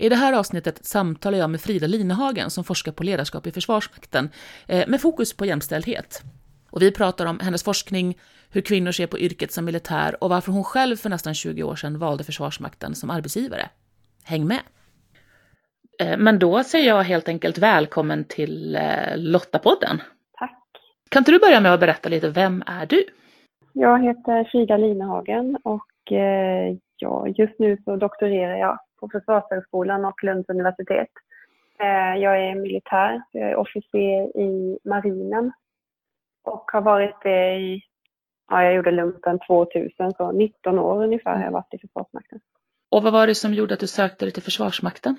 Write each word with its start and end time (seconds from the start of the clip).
I 0.00 0.08
det 0.08 0.16
här 0.16 0.32
avsnittet 0.32 0.84
samtalar 0.84 1.38
jag 1.38 1.50
med 1.50 1.60
Frida 1.60 1.86
Linehagen 1.86 2.50
som 2.50 2.64
forskar 2.64 2.92
på 2.92 3.02
ledarskap 3.02 3.46
i 3.46 3.50
Försvarsmakten 3.50 4.30
eh, 4.68 4.88
med 4.88 5.00
fokus 5.00 5.36
på 5.36 5.46
jämställdhet. 5.46 6.22
Och 6.70 6.82
vi 6.82 6.92
pratar 6.92 7.26
om 7.26 7.40
hennes 7.40 7.64
forskning, 7.64 8.18
hur 8.52 8.60
kvinnor 8.60 8.92
ser 8.92 9.06
på 9.06 9.18
yrket 9.18 9.52
som 9.52 9.64
militär 9.64 10.24
och 10.24 10.30
varför 10.30 10.52
hon 10.52 10.64
själv 10.64 10.96
för 10.96 11.10
nästan 11.10 11.34
20 11.34 11.62
år 11.62 11.76
sedan 11.76 11.98
valde 11.98 12.24
Försvarsmakten 12.24 12.94
som 12.94 13.10
arbetsgivare. 13.10 13.68
Häng 14.24 14.46
med! 14.46 14.60
Eh, 16.00 16.18
men 16.18 16.38
då 16.38 16.62
säger 16.64 16.88
jag 16.88 17.02
helt 17.02 17.28
enkelt 17.28 17.58
välkommen 17.58 18.24
till 18.24 18.76
eh, 18.76 19.16
Lottapodden. 19.16 20.02
Tack. 20.38 20.62
Kan 21.08 21.20
inte 21.20 21.32
du 21.32 21.38
börja 21.38 21.60
med 21.60 21.74
att 21.74 21.80
berätta 21.80 22.08
lite, 22.08 22.30
vem 22.30 22.62
är 22.66 22.86
du? 22.86 23.04
Jag 23.72 24.02
heter 24.02 24.48
Frida 24.50 24.76
Linehagen 24.76 25.58
och 25.64 25.84
ja, 26.96 27.28
just 27.28 27.58
nu 27.58 27.78
så 27.84 27.96
doktorerar 27.96 28.56
jag 28.56 28.78
på 29.00 29.08
Försvarshögskolan 29.08 30.04
och 30.04 30.24
Lunds 30.24 30.48
universitet. 30.48 31.10
Eh, 31.80 32.16
jag 32.22 32.40
är 32.40 32.54
militär, 32.54 33.22
jag 33.32 33.50
är 33.50 33.56
officer 33.56 34.38
i 34.38 34.78
marinen 34.84 35.52
och 36.44 36.70
har 36.72 36.80
varit 36.80 37.16
det 37.22 37.54
i, 37.54 37.82
ja 38.50 38.64
jag 38.64 38.74
gjorde 38.74 38.90
lumpen 38.90 39.38
2000, 39.46 40.12
så 40.12 40.32
19 40.32 40.78
år 40.78 41.04
ungefär 41.04 41.36
har 41.36 41.44
jag 41.44 41.52
varit 41.52 41.74
i 41.74 41.78
Försvarsmakten. 41.78 42.40
Och 42.90 43.02
vad 43.02 43.12
var 43.12 43.26
det 43.26 43.34
som 43.34 43.54
gjorde 43.54 43.74
att 43.74 43.80
du 43.80 43.86
sökte 43.86 44.24
dig 44.24 44.32
till 44.32 44.42
Försvarsmakten? 44.42 45.16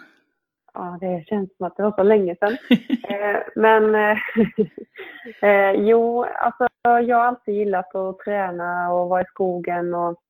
Ja, 0.74 0.98
det 1.02 1.24
känns 1.28 1.58
som 1.58 1.66
att 1.66 1.78
det 1.78 1.84
var 1.84 1.92
så 1.92 2.04
länge 2.04 2.36
sedan. 2.36 2.58
Eh, 3.10 3.42
men 3.56 3.96
eh, 5.42 5.72
jo, 5.72 6.24
alltså 6.24 6.68
jag 6.82 7.18
har 7.18 7.26
alltid 7.26 7.56
gillat 7.56 7.96
att 7.96 8.20
träna 8.20 8.94
och 8.94 9.10
vara 9.10 9.22
i 9.22 9.26
skogen 9.26 9.94
och 9.94 10.22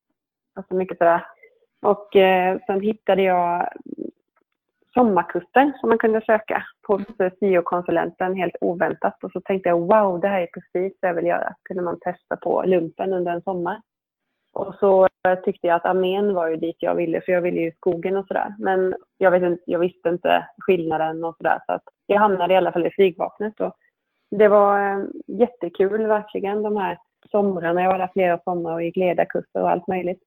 alltså 0.56 0.76
mycket 0.76 0.98
sådär. 0.98 1.26
Och 1.82 2.16
eh, 2.16 2.60
sen 2.68 2.82
hittade 2.82 3.22
jag 3.22 3.70
sommarkurser 4.94 5.74
som 5.80 5.90
man 5.90 5.98
kunde 5.98 6.22
söka 6.22 6.64
på 6.82 7.02
syokonsulenten 7.40 8.36
helt 8.36 8.56
oväntat. 8.62 9.24
Och 9.24 9.32
så 9.32 9.42
tänkte 9.42 9.70
jag 9.70 9.80
wow, 9.80 10.20
det 10.20 10.28
här 10.28 10.42
är 10.42 10.48
precis 10.48 11.00
det 11.02 11.08
jag 11.08 11.14
vill 11.14 11.26
göra. 11.26 11.54
kunde 11.64 11.84
man 11.84 12.00
testa 12.00 12.36
på 12.36 12.64
lumpen 12.66 13.14
under 13.14 13.32
en 13.32 13.42
sommar. 13.42 13.82
Och 14.54 14.76
så 14.76 15.08
tyckte 15.44 15.68
jag 15.68 15.76
att 15.76 15.86
armén 15.86 16.34
var 16.34 16.48
ju 16.48 16.56
dit 16.56 16.76
jag 16.80 16.96
ville, 16.96 17.22
för 17.22 17.32
jag 17.32 17.42
ville 17.42 17.62
ju 17.62 17.72
skogen 17.72 18.18
och 18.18 18.28
sådär. 18.28 18.56
Men 18.60 18.96
jag, 19.18 19.32
vet 19.32 19.44
inte, 19.44 19.64
jag 19.66 19.80
visste 19.80 20.10
inte 20.10 20.46
skillnaden 20.58 21.24
och 21.24 21.38
sådär. 21.38 21.60
Så 21.66 21.74
att 21.74 21.84
jag 22.06 22.20
hamnade 22.20 22.54
i 22.54 22.58
alla 22.58 22.72
fall 22.72 22.88
i 22.88 22.92
flygvapnet. 22.92 23.60
Och 23.60 23.76
det 24.32 24.48
var 24.48 24.92
eh, 24.92 25.06
jättekul 25.28 26.08
verkligen 26.08 26.64
de 26.64 26.78
här 26.78 26.98
somrarna. 27.32 27.82
Jag 27.82 27.92
var 27.92 27.98
där 27.98 28.10
flera 28.14 28.40
somrar 28.44 28.74
och 28.74 28.84
gick 28.84 28.96
ledarkurser 28.96 29.62
och 29.62 29.70
allt 29.70 29.88
möjligt. 29.88 30.24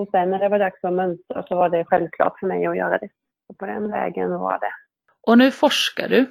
Och 0.00 0.08
sen 0.10 0.30
när 0.30 0.38
det 0.38 0.48
var 0.48 0.58
dags 0.58 0.84
att 0.84 0.92
mönstra 0.92 1.42
så 1.42 1.56
var 1.56 1.68
det 1.68 1.84
självklart 1.84 2.38
för 2.38 2.46
mig 2.46 2.66
att 2.66 2.76
göra 2.76 2.98
det. 2.98 3.08
Och 3.48 3.58
på 3.58 3.66
den 3.66 3.90
vägen 3.90 4.30
var 4.30 4.58
det. 4.58 4.72
Och 5.26 5.38
nu 5.38 5.50
forskar 5.50 6.08
du. 6.08 6.26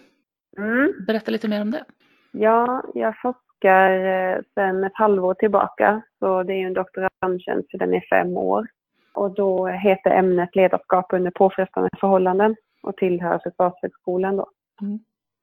Mm. 0.57 0.94
Berätta 1.07 1.31
lite 1.31 1.47
mer 1.47 1.62
om 1.62 1.72
det. 1.72 1.85
Ja, 2.31 2.84
jag 2.94 3.22
forskar 3.22 3.91
eh, 3.91 4.40
sedan 4.53 4.84
ett 4.84 4.96
halvår 4.96 5.34
tillbaka. 5.34 6.02
Så 6.19 6.44
det 6.44 6.53
är 6.53 6.68
en 6.68 6.74
doktorandtjänst, 6.74 7.72
så 7.72 7.78
den 7.78 7.94
är 7.94 8.06
fem 8.09 8.38
år. 8.38 8.68
Och 9.13 9.31
då 9.34 9.68
heter 9.68 10.12
ämnet 10.12 10.56
ledarskap 10.56 11.13
under 11.13 11.31
påfrestande 11.31 11.90
förhållanden 12.00 12.56
och 12.81 12.97
tillhör 12.97 13.40
Försvarshögskolan 13.44 14.38
då. 14.38 14.50
Mm. 14.81 15.00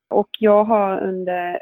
Och 0.09 0.29
jag 0.39 0.65
har 0.65 1.01
under 1.01 1.59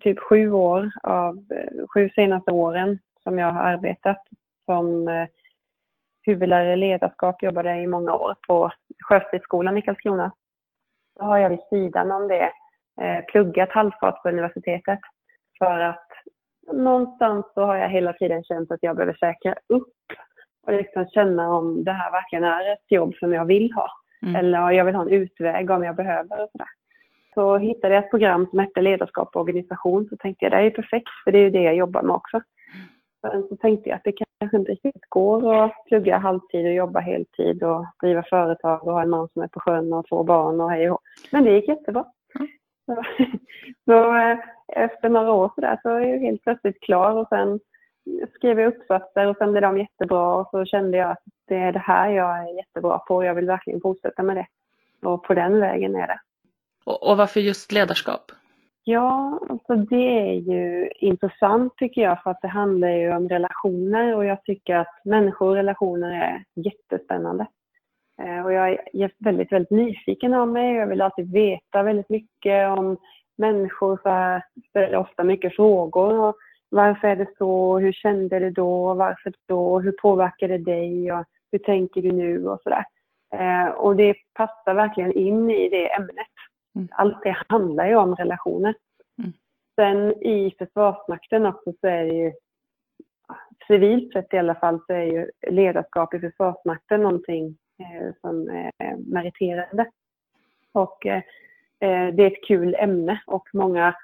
typ 0.00 0.18
sju 0.18 0.52
år 0.52 0.90
av 1.02 1.36
eh, 1.50 1.86
sju 1.94 2.10
senaste 2.14 2.50
åren 2.50 2.98
som 3.22 3.38
jag 3.38 3.52
har 3.52 3.62
arbetat 3.62 4.22
som 4.64 5.08
eh, 5.08 5.26
huvudlärare 6.30 6.72
i 6.72 6.76
ledarskap, 6.76 7.42
jobbade 7.42 7.76
i 7.76 7.86
många 7.86 8.14
år 8.14 8.34
på 8.46 8.70
Sjöstridsskolan 9.04 9.76
i 9.76 9.82
Karlskrona. 9.82 10.32
Då 11.18 11.24
har 11.24 11.38
jag 11.38 11.50
vid 11.50 11.62
sidan 11.70 12.10
om 12.10 12.28
det 12.28 12.52
eh, 13.00 13.24
pluggat 13.24 13.72
halvfart 13.72 14.22
på 14.22 14.28
universitetet 14.28 14.98
för 15.58 15.80
att 15.80 16.06
någonstans 16.72 17.46
så 17.54 17.62
har 17.62 17.76
jag 17.76 17.88
hela 17.88 18.12
tiden 18.12 18.44
känt 18.44 18.70
att 18.70 18.82
jag 18.82 18.96
behöver 18.96 19.14
säkra 19.14 19.54
upp 19.66 19.94
och 20.66 20.72
liksom 20.72 21.06
känna 21.06 21.48
om 21.48 21.84
det 21.84 21.92
här 21.92 22.10
verkligen 22.12 22.44
är 22.44 22.72
ett 22.72 22.84
jobb 22.92 23.14
som 23.14 23.32
jag 23.32 23.44
vill 23.44 23.72
ha. 23.72 23.88
Mm. 24.22 24.36
Eller 24.36 24.70
jag 24.70 24.84
vill 24.84 24.94
ha 24.94 25.02
en 25.02 25.08
utväg 25.08 25.70
om 25.70 25.84
jag 25.84 25.96
behöver 25.96 26.42
och 26.44 26.50
sådär. 26.52 26.68
Så 27.34 27.58
hittade 27.58 27.94
jag 27.94 28.04
ett 28.04 28.10
program 28.10 28.46
som 28.50 28.58
hette 28.58 28.80
ledarskap 28.80 29.36
och 29.36 29.40
organisation 29.40 30.08
så 30.08 30.16
tänkte 30.16 30.44
jag 30.44 30.52
det 30.52 30.58
är 30.58 30.70
perfekt 30.70 31.08
för 31.24 31.32
det 31.32 31.38
är 31.38 31.42
ju 31.42 31.50
det 31.50 31.62
jag 31.62 31.74
jobbar 31.74 32.02
med 32.02 32.14
också. 32.14 32.40
Sen 33.20 33.46
så 33.48 33.56
tänkte 33.56 33.88
jag 33.88 33.96
att 33.96 34.04
det 34.04 34.12
kanske 34.40 34.56
inte 34.56 34.72
riktigt 34.72 35.04
går 35.08 35.64
att 35.64 35.84
plugga 35.86 36.18
halvtid 36.18 36.66
och 36.66 36.72
jobba 36.72 37.00
heltid 37.00 37.62
och 37.62 37.86
driva 38.02 38.22
företag 38.22 38.86
och 38.86 38.92
ha 38.92 39.02
en 39.02 39.10
man 39.10 39.28
som 39.28 39.42
är 39.42 39.48
på 39.48 39.60
sjön 39.60 39.92
och 39.92 40.06
två 40.08 40.22
barn 40.22 40.60
och 40.60 40.70
hej 40.70 40.90
och 40.90 41.00
Men 41.30 41.44
det 41.44 41.50
gick 41.50 41.68
jättebra. 41.68 42.04
Mm. 42.38 42.48
Så, 42.86 43.02
så 43.84 44.16
eh, 44.16 44.38
efter 44.68 45.08
några 45.08 45.32
år 45.32 45.52
så 45.54 45.60
där 45.60 45.78
så 45.82 45.88
är 45.88 46.00
jag 46.00 46.18
helt 46.18 46.42
plötsligt 46.42 46.80
klar 46.80 47.12
och 47.12 47.28
sen 47.28 47.60
skrev 48.34 48.60
jag 48.60 48.74
uppsatser 48.74 49.26
och 49.26 49.36
sen 49.36 49.50
blev 49.50 49.62
de 49.62 49.78
jättebra 49.78 50.34
och 50.34 50.48
så 50.50 50.64
kände 50.64 50.96
jag 50.98 51.10
att 51.10 51.22
det 51.48 51.56
är 51.56 51.72
det 51.72 51.78
här 51.78 52.10
jag 52.10 52.38
är 52.38 52.56
jättebra 52.56 52.98
på 52.98 53.16
och 53.16 53.24
jag 53.24 53.34
vill 53.34 53.46
verkligen 53.46 53.80
fortsätta 53.80 54.22
med 54.22 54.36
det. 54.36 54.46
Och 55.08 55.24
på 55.24 55.34
den 55.34 55.60
vägen 55.60 55.96
är 55.96 56.06
det. 56.06 56.20
Och, 56.84 57.10
och 57.10 57.16
varför 57.16 57.40
just 57.40 57.72
ledarskap? 57.72 58.32
Ja, 58.84 59.40
alltså 59.48 59.74
det 59.74 60.30
är 60.30 60.32
ju 60.32 60.90
intressant 61.00 61.76
tycker 61.76 62.02
jag 62.02 62.22
för 62.22 62.30
att 62.30 62.42
det 62.42 62.48
handlar 62.48 62.88
ju 62.88 63.16
om 63.16 63.28
relationer 63.28 64.16
och 64.16 64.24
jag 64.24 64.44
tycker 64.44 64.76
att 64.76 65.00
människor 65.04 65.48
och 65.48 65.54
relationer 65.54 66.10
är 66.10 66.44
jättespännande. 66.54 67.46
Eh, 68.22 68.44
och 68.44 68.52
jag 68.52 68.70
är 68.70 69.10
väldigt, 69.24 69.52
väldigt 69.52 69.70
nyfiken 69.70 70.34
av 70.34 70.48
mig. 70.48 70.74
Jag 70.74 70.86
vill 70.86 71.00
alltid 71.00 71.32
veta 71.32 71.82
väldigt 71.82 72.08
mycket 72.08 72.78
om 72.78 72.96
människor. 73.38 73.98
Så 74.02 74.08
här, 74.08 74.42
ställer 74.68 74.96
ofta 74.96 75.24
mycket 75.24 75.56
frågor. 75.56 76.18
Och 76.20 76.36
varför 76.68 77.08
är 77.08 77.16
det 77.16 77.36
så? 77.38 77.78
Hur 77.78 77.92
kände 77.92 78.38
du 78.38 78.50
då? 78.50 78.94
Varför 78.94 79.32
då? 79.48 79.80
Hur 79.80 79.92
påverkar 79.92 80.48
det 80.48 80.58
dig? 80.58 81.12
Och 81.12 81.24
hur 81.52 81.58
tänker 81.58 82.02
du 82.02 82.12
nu? 82.12 82.48
Och 82.48 82.60
sådär. 82.62 82.84
Eh, 83.34 83.68
och 83.68 83.96
det 83.96 84.14
passar 84.34 84.74
verkligen 84.74 85.12
in 85.12 85.50
i 85.50 85.68
det 85.68 85.94
ämnet. 85.94 86.26
Mm. 86.76 86.88
Allt 86.90 87.22
det 87.22 87.36
handlar 87.48 87.86
ju 87.86 87.96
om 87.96 88.14
relationer. 88.14 88.74
Mm. 89.18 89.32
Sen 89.74 90.22
i 90.22 90.54
Försvarsmakten 90.58 91.46
också 91.46 91.72
så 91.80 91.86
är 91.86 92.04
det 92.04 92.14
ju 92.14 92.32
civilt 93.66 94.12
sett 94.12 94.34
i 94.34 94.38
alla 94.38 94.54
fall 94.54 94.80
så 94.86 94.92
är 94.92 95.04
ju 95.04 95.30
ledarskap 95.50 96.14
i 96.14 96.20
Försvarsmakten 96.20 97.02
någonting 97.02 97.56
eh, 97.78 98.14
som 98.20 98.48
är 98.48 98.96
meriterande. 98.96 99.86
Och 100.72 101.06
eh, 101.06 101.22
eh, 101.80 102.14
det 102.14 102.22
är 102.22 102.26
ett 102.26 102.44
kul 102.46 102.74
ämne 102.74 103.22
och 103.26 103.48
många 103.52 103.94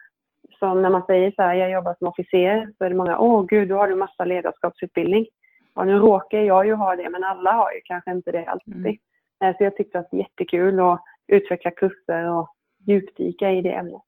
som 0.58 0.82
när 0.82 0.90
man 0.90 1.06
säger 1.06 1.30
så 1.30 1.42
här, 1.42 1.54
jag 1.54 1.70
jobbar 1.70 1.94
som 1.98 2.06
officer, 2.06 2.72
så 2.78 2.84
är 2.84 2.90
det 2.90 2.96
många, 2.96 3.18
åh 3.18 3.46
gud, 3.46 3.68
då 3.68 3.76
har 3.76 3.88
du 3.88 3.94
massa 3.94 4.24
ledarskapsutbildning. 4.24 5.26
Ja, 5.74 5.84
nu 5.84 5.98
råkar 5.98 6.38
jag 6.38 6.66
ju 6.66 6.74
ha 6.74 6.96
det, 6.96 7.10
men 7.10 7.24
alla 7.24 7.52
har 7.52 7.72
ju 7.72 7.80
kanske 7.84 8.10
inte 8.10 8.32
det 8.32 8.44
alltid. 8.44 8.98
Mm. 9.40 9.54
Så 9.54 9.64
jag 9.64 9.76
tyckte 9.76 9.98
att 9.98 10.10
det 10.10 10.16
var 10.16 10.22
jättekul 10.22 10.80
att 10.80 11.00
utveckla 11.26 11.70
kurser 11.70 12.30
och 12.30 12.55
djupdyka 12.86 13.50
i 13.50 13.62
det 13.62 13.72
ämnet. 13.72 14.02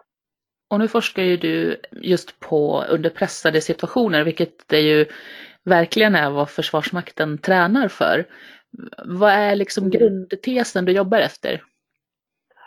Och 0.71 0.79
nu 0.79 0.89
forskar 0.89 1.23
ju 1.23 1.37
du 1.37 1.77
just 1.93 2.41
på 2.41 2.85
under 2.89 3.11
pressade 3.11 3.61
situationer, 3.61 4.25
vilket 4.25 4.69
det 4.69 4.81
ju 4.81 5.07
verkligen 5.65 6.15
är 6.15 6.31
vad 6.31 6.51
Försvarsmakten 6.51 7.39
tränar 7.39 7.89
för. 7.89 8.27
Vad 9.05 9.31
är 9.31 9.57
liksom 9.57 9.85
mm. 9.85 9.91
grundtesen 9.91 10.85
du 10.85 10.93
jobbar 10.93 11.19
efter? 11.19 11.63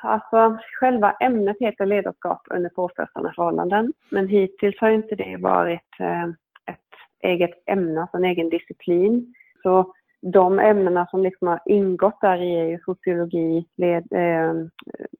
Alltså, 0.04 0.58
själva 0.80 1.12
ämnet 1.12 1.58
heter 1.60 1.86
ledarskap 1.86 2.42
under 2.50 2.70
påfrestande 2.70 3.34
förhållanden, 3.36 3.94
men 4.10 4.28
hittills 4.28 4.76
har 4.80 4.90
inte 4.90 5.16
det 5.16 5.38
varit 5.40 6.00
eh, 6.00 6.24
ett 6.74 6.80
eget 7.24 7.64
ämne, 7.66 8.02
alltså 8.02 8.18
en 8.18 8.26
egen 8.26 8.50
disciplin. 8.50 9.34
Så 9.64 9.94
de 10.22 10.60
ämnena 10.60 11.08
som 11.08 11.24
liksom 11.24 11.48
har 11.48 11.60
ingått 11.66 12.22
där 12.22 12.42
i 12.42 12.60
är 12.60 12.66
ju 12.66 12.80
sociologi, 12.86 13.66
led, 13.78 14.08
eh, 14.12 14.54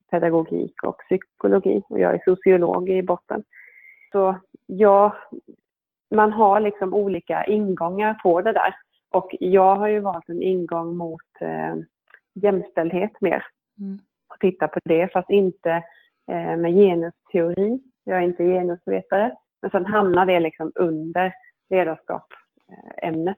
pedagogik 0.10 0.84
och 0.84 0.98
psykologi. 0.98 1.84
Och 1.90 2.00
jag 2.00 2.14
är 2.14 2.22
sociolog 2.26 2.90
i 2.90 3.04
botten. 3.04 3.44
Så 4.12 4.36
ja, 4.66 5.16
man 6.16 6.32
har 6.32 6.60
liksom 6.60 6.94
olika 6.94 7.46
ingångar 7.46 8.14
på 8.14 8.42
det 8.42 8.52
där. 8.52 8.76
Och 9.12 9.36
jag 9.40 9.76
har 9.76 9.88
ju 9.88 10.00
valt 10.00 10.30
en 10.30 10.42
ingång 10.42 10.96
mot 10.96 11.22
eh, 11.40 11.76
jämställdhet 12.34 13.22
mer. 13.22 13.46
Mm. 13.80 14.00
och 14.30 14.40
titta 14.40 14.68
på 14.68 14.80
det, 14.84 15.14
fast 15.14 15.30
inte 15.30 15.72
eh, 16.32 16.58
med 16.58 16.74
genusteori. 16.74 17.80
Jag 18.04 18.18
är 18.18 18.22
inte 18.22 18.44
genusvetare. 18.44 19.36
Men 19.62 19.72
sen 19.72 19.86
hamnar 19.86 20.26
det 20.26 20.40
liksom 20.40 20.72
under 20.76 21.34
ledarskapsämnet. 21.70 23.38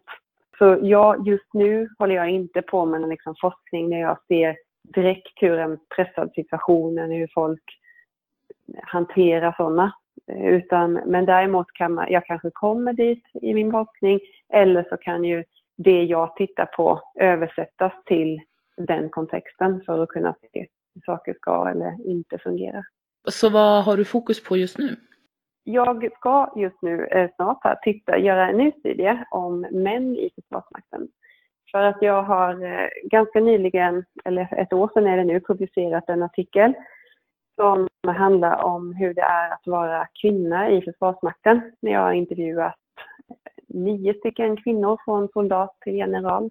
Så 0.58 0.80
ja, 0.82 1.24
just 1.26 1.54
nu 1.54 1.90
håller 2.00 2.16
jag 2.16 2.30
inte 2.30 2.62
på 2.62 2.86
med 2.86 3.02
någon 3.02 3.10
liksom 3.10 3.36
forskning 3.42 3.90
när 3.90 4.00
jag 4.00 4.18
ser 4.28 4.58
direkt 4.84 5.34
hur 5.36 5.58
en 5.58 5.80
pressad 5.96 6.32
situation, 6.36 6.98
hur 6.98 7.30
folk 7.34 7.64
hanterar 8.84 9.54
sådana. 9.58 9.94
Eh, 10.28 10.46
utan, 10.46 10.94
men 10.94 11.26
däremot 11.26 11.68
kan 11.74 11.94
man, 11.94 12.12
jag 12.12 12.26
kanske 12.26 12.50
kommer 12.54 12.94
dit 12.94 13.24
i 13.42 13.54
min 13.54 13.72
forskning 13.72 14.20
eller 14.54 14.86
så 14.90 14.98
kan 14.98 15.24
ju 15.24 15.44
det 15.78 16.04
jag 16.04 16.36
tittar 16.36 16.66
på 16.66 17.02
översättas 17.20 17.94
till 18.06 18.42
den 18.78 19.10
kontexten 19.10 19.82
för 19.86 20.04
att 20.04 20.10
kunna 20.10 20.36
se 20.42 20.68
hur 20.96 21.02
saker 21.06 21.34
ska 21.34 21.70
eller 21.70 22.08
inte 22.08 22.38
fungera. 22.38 22.84
Så 23.30 23.50
vad 23.50 23.84
har 23.84 23.98
du 23.98 24.06
fokus 24.06 24.44
på 24.44 24.58
just 24.58 24.78
nu? 24.78 24.96
Jag 25.64 26.10
ska 26.18 26.54
just 26.56 26.82
nu 26.82 27.06
eh, 27.06 27.30
snart 27.36 27.64
här 27.64 27.76
titta, 27.84 28.18
göra 28.18 28.50
en 28.50 28.58
ny 28.58 28.72
studie 28.72 29.24
om 29.32 29.62
män 29.72 30.16
i 30.16 30.30
Försvarsmakten. 30.36 31.08
För 31.72 31.84
att 31.84 32.02
jag 32.02 32.24
har 32.24 32.64
eh, 32.64 32.88
ganska 33.04 33.40
nyligen, 33.40 34.06
eller 34.26 34.54
ett 34.58 34.74
år 34.74 34.90
sedan 34.94 35.08
är 35.08 35.18
det 35.18 35.24
nu, 35.24 35.40
publicerat 35.40 36.10
en 36.10 36.24
artikel 36.24 36.74
som 37.56 37.88
handlar 38.08 38.64
om 38.64 38.94
hur 38.94 39.14
det 39.14 39.22
är 39.22 39.54
att 39.54 39.68
vara 39.68 40.08
kvinna 40.22 40.70
i 40.70 40.82
Försvarsmakten. 40.82 41.72
När 41.80 41.92
jag 41.92 42.00
har 42.00 42.14
intervjuat 42.14 42.76
eh, 43.30 43.36
nio 43.68 44.14
stycken 44.14 44.58
kvinnor 44.58 44.98
från 45.06 45.30
soldat 45.34 45.78
till 45.82 45.96
general 45.96 46.50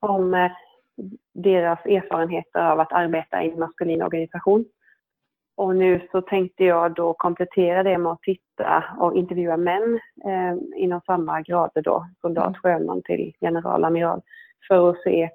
om 0.00 0.34
eh, 0.34 0.52
deras 1.34 1.86
erfarenheter 1.86 2.60
av 2.60 2.80
att 2.80 2.92
arbeta 2.92 3.42
i 3.42 3.50
en 3.50 3.58
maskulin 3.58 4.02
organisation. 4.02 4.64
Och 5.58 5.76
nu 5.76 6.08
så 6.12 6.20
tänkte 6.20 6.64
jag 6.64 6.94
då 6.94 7.14
komplettera 7.14 7.82
det 7.82 7.98
med 7.98 8.12
att 8.12 8.22
titta 8.22 8.84
och 8.98 9.16
intervjua 9.16 9.56
män 9.56 10.00
eh, 10.24 10.82
inom 10.82 11.00
samma 11.06 11.42
grader 11.42 11.82
då, 11.82 12.06
soldat, 12.20 12.46
mm. 12.46 12.54
sjöman 12.54 13.02
till 13.02 13.34
general, 13.40 13.84
amiral, 13.84 14.22
för 14.68 14.90
att 14.90 15.02
se 15.02 15.30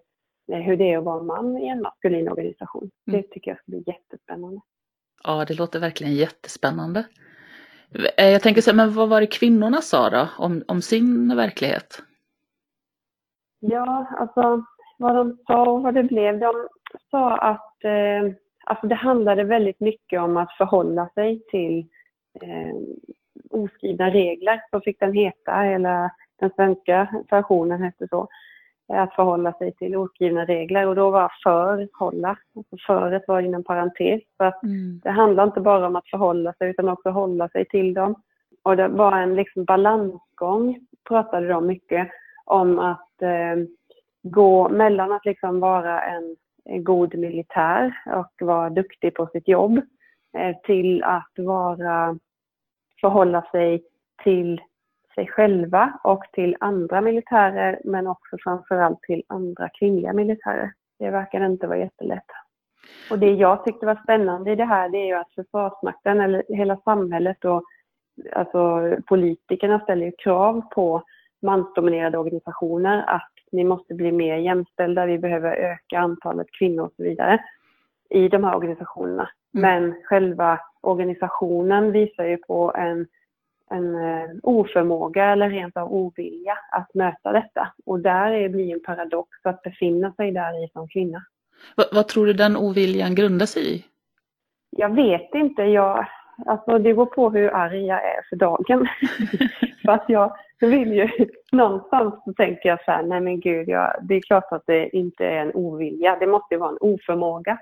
eh, 0.52 0.60
hur 0.60 0.78
det 0.78 0.94
är 0.94 0.98
att 0.98 1.04
vara 1.04 1.24
man 1.24 1.58
i 1.58 1.68
en 1.68 1.82
maskulin 1.82 2.30
organisation. 2.30 2.92
Mm. 3.08 3.22
Det 3.22 3.28
tycker 3.28 3.52
jag 3.52 3.58
ska 3.58 3.72
bli 3.72 3.84
jättespännande. 3.88 4.62
Ja, 5.24 5.46
det 5.46 5.54
låter 5.54 5.80
verkligen 5.80 6.14
jättespännande. 6.14 7.06
Eh, 8.18 8.30
jag 8.30 8.42
tänker 8.42 8.62
så 8.62 8.72
här, 8.72 8.78
men 8.78 8.94
vad 8.94 9.10
var 9.10 9.22
det 9.22 9.28
kvinnorna 9.28 9.82
sa 9.82 10.10
då 10.10 10.28
om, 10.38 10.64
om 10.68 10.82
sin 10.82 11.36
verklighet? 11.36 12.04
Ja, 13.60 14.08
alltså 14.20 14.64
vad 14.98 15.16
de 15.16 15.38
sa 15.48 15.72
och 15.72 15.84
vad 15.84 15.94
det 15.94 16.04
blev. 16.04 16.40
De 16.40 16.68
sa 17.12 17.38
att 17.38 17.84
eh, 17.84 18.34
alltså 18.64 18.88
det 18.88 18.96
handlade 18.96 19.44
väldigt 19.44 19.80
mycket 19.80 20.22
om 20.22 20.38
att 20.38 20.54
förhålla 20.58 21.10
sig 21.14 21.42
till 21.52 21.80
eh, 22.42 22.76
oskrivna 23.50 24.10
regler, 24.10 24.62
så 24.72 24.82
fick 24.82 25.00
den 25.00 25.14
heta, 25.14 25.66
eller 25.66 26.10
den 26.40 26.50
svenska 26.56 27.24
versionen 27.30 27.84
hette 27.84 28.08
så. 28.08 28.28
Att 28.88 29.16
förhålla 29.16 29.54
sig 29.54 29.74
till 29.76 29.96
oskrivna 29.96 30.46
regler 30.46 30.88
och 30.88 30.96
då 30.96 31.10
var 31.10 31.32
förhålla, 31.44 32.38
alltså 32.56 32.78
föret 32.88 33.24
var 33.28 33.40
inom 33.40 33.64
parentes. 33.64 34.22
Så 34.38 34.44
att 34.44 34.64
mm. 34.64 35.00
Det 35.04 35.12
handlar 35.12 35.44
inte 35.44 35.62
bara 35.62 35.88
om 35.88 35.96
att 35.96 36.10
förhålla 36.10 36.54
sig 36.54 36.70
utan 36.70 36.90
också 36.90 37.10
hålla 37.10 37.50
sig 37.50 37.66
till 37.66 37.94
dem. 37.94 38.16
Och 38.64 38.78
det 38.78 38.88
var 38.88 39.12
en 39.12 39.36
liksom 39.36 39.66
balansgång, 39.66 40.80
pratade 41.08 41.48
de 41.48 41.68
mycket 41.68 42.10
om 42.46 42.80
att 42.80 43.22
eh, 43.22 43.66
gå 44.24 44.70
mellan 44.70 45.12
att 45.12 45.26
liksom 45.26 45.60
vara 45.60 46.02
en, 46.02 46.36
god 46.66 47.16
militär 47.16 47.94
och 48.06 48.48
vara 48.48 48.70
duktig 48.70 49.16
på 49.16 49.28
sitt 49.28 49.48
jobb 49.48 49.82
eh, 50.38 50.56
till 50.64 51.04
att 51.04 51.32
vara, 51.38 52.18
förhålla 53.02 53.42
sig 53.52 53.84
till 54.24 54.62
sig 55.16 55.28
själva 55.28 56.00
och 56.04 56.24
till 56.34 56.56
andra 56.60 57.02
militärer 57.02 57.82
men 57.84 58.08
också 58.08 58.38
framförallt 58.44 59.02
till 59.02 59.24
andra 59.28 59.70
kvinnliga 59.70 60.14
militärer. 60.14 60.74
Det 61.00 61.10
verkar 61.10 61.46
inte 61.46 61.68
vara 61.68 61.78
jättelätt. 61.78 62.26
Och 63.12 63.20
det 63.20 63.32
jag 63.32 63.66
tyckte 63.66 63.86
var 63.86 64.00
spännande 64.04 64.52
i 64.52 64.56
det 64.56 64.66
här 64.66 64.90
det 64.90 64.98
är 64.98 65.06
ju 65.06 65.14
att 65.14 65.34
Försvarsmakten 65.36 66.22
eller 66.22 66.44
hela 66.48 66.78
samhället 66.78 67.46
och 67.46 67.64
alltså 68.32 68.96
politikerna 69.08 69.80
ställer 69.80 70.06
ju 70.06 70.12
krav 70.12 70.62
på 70.72 71.04
mansdominerade 71.42 72.18
organisationer 72.18 73.04
att 73.08 73.33
ni 73.54 73.64
måste 73.64 73.94
bli 73.94 74.12
mer 74.12 74.38
jämställda, 74.38 75.06
vi 75.06 75.20
behöver 75.20 75.56
öka 75.56 76.00
antalet 76.00 76.48
kvinnor 76.52 76.84
och 76.84 76.94
så 76.98 77.04
vidare 77.04 77.40
i 78.10 78.28
de 78.28 78.44
här 78.44 78.56
organisationerna. 78.56 79.30
Mm. 79.56 79.62
Men 79.62 79.96
själva 80.04 80.60
organisationen 80.82 81.92
visar 81.92 82.26
ju 82.26 82.38
på 82.38 82.74
en, 82.76 83.08
en 83.70 83.96
eh, 83.96 84.30
oförmåga 84.44 85.26
eller 85.26 85.50
rent 85.50 85.78
av 85.78 85.94
ovilja 85.94 86.58
att 86.72 86.94
möta 86.94 87.32
detta. 87.32 87.74
Och 87.86 88.00
där 88.00 88.50
blir 88.50 88.74
en 88.74 88.84
paradox 88.84 89.30
att 89.44 89.62
befinna 89.62 90.14
sig 90.14 90.32
där 90.32 90.66
i 90.66 90.70
som 90.74 90.88
kvinna. 90.88 91.26
Vad, 91.76 91.88
vad 91.92 92.08
tror 92.08 92.26
du 92.26 92.34
den 92.34 92.58
oviljan 92.58 93.16
grundar 93.16 93.46
sig 93.46 93.76
i? 93.76 93.86
Jag 94.70 94.96
vet 94.96 95.36
inte. 95.36 95.62
Jag, 95.64 96.08
alltså 96.46 96.78
det 96.78 96.94
beror 96.94 97.06
på 97.06 97.30
hur 97.30 97.56
arg 97.56 97.86
jag 97.86 98.04
är 98.04 98.22
för 98.30 98.36
dagen. 98.36 98.88
för 99.86 99.92
att 99.92 100.06
jag 100.08 100.36
vill 100.68 100.94
ju, 100.94 101.10
någonstans 101.52 102.14
så 102.26 102.34
tänker 102.34 102.70
jag 102.70 102.84
så 102.86 102.92
här, 102.92 103.04
nej 103.04 103.22
men 103.22 103.40
gud, 103.40 103.70
jag, 103.70 103.96
det 104.02 104.16
är 104.16 104.22
klart 104.22 104.52
att 104.52 104.64
det 104.68 104.96
inte 104.96 105.26
är 105.26 105.42
en 105.42 105.54
ovilja, 105.54 106.18
det 106.20 106.28
måste 106.28 106.56
ju 106.56 106.60
vara 106.60 106.72
en 106.72 106.78
oförmåga. 106.82 107.58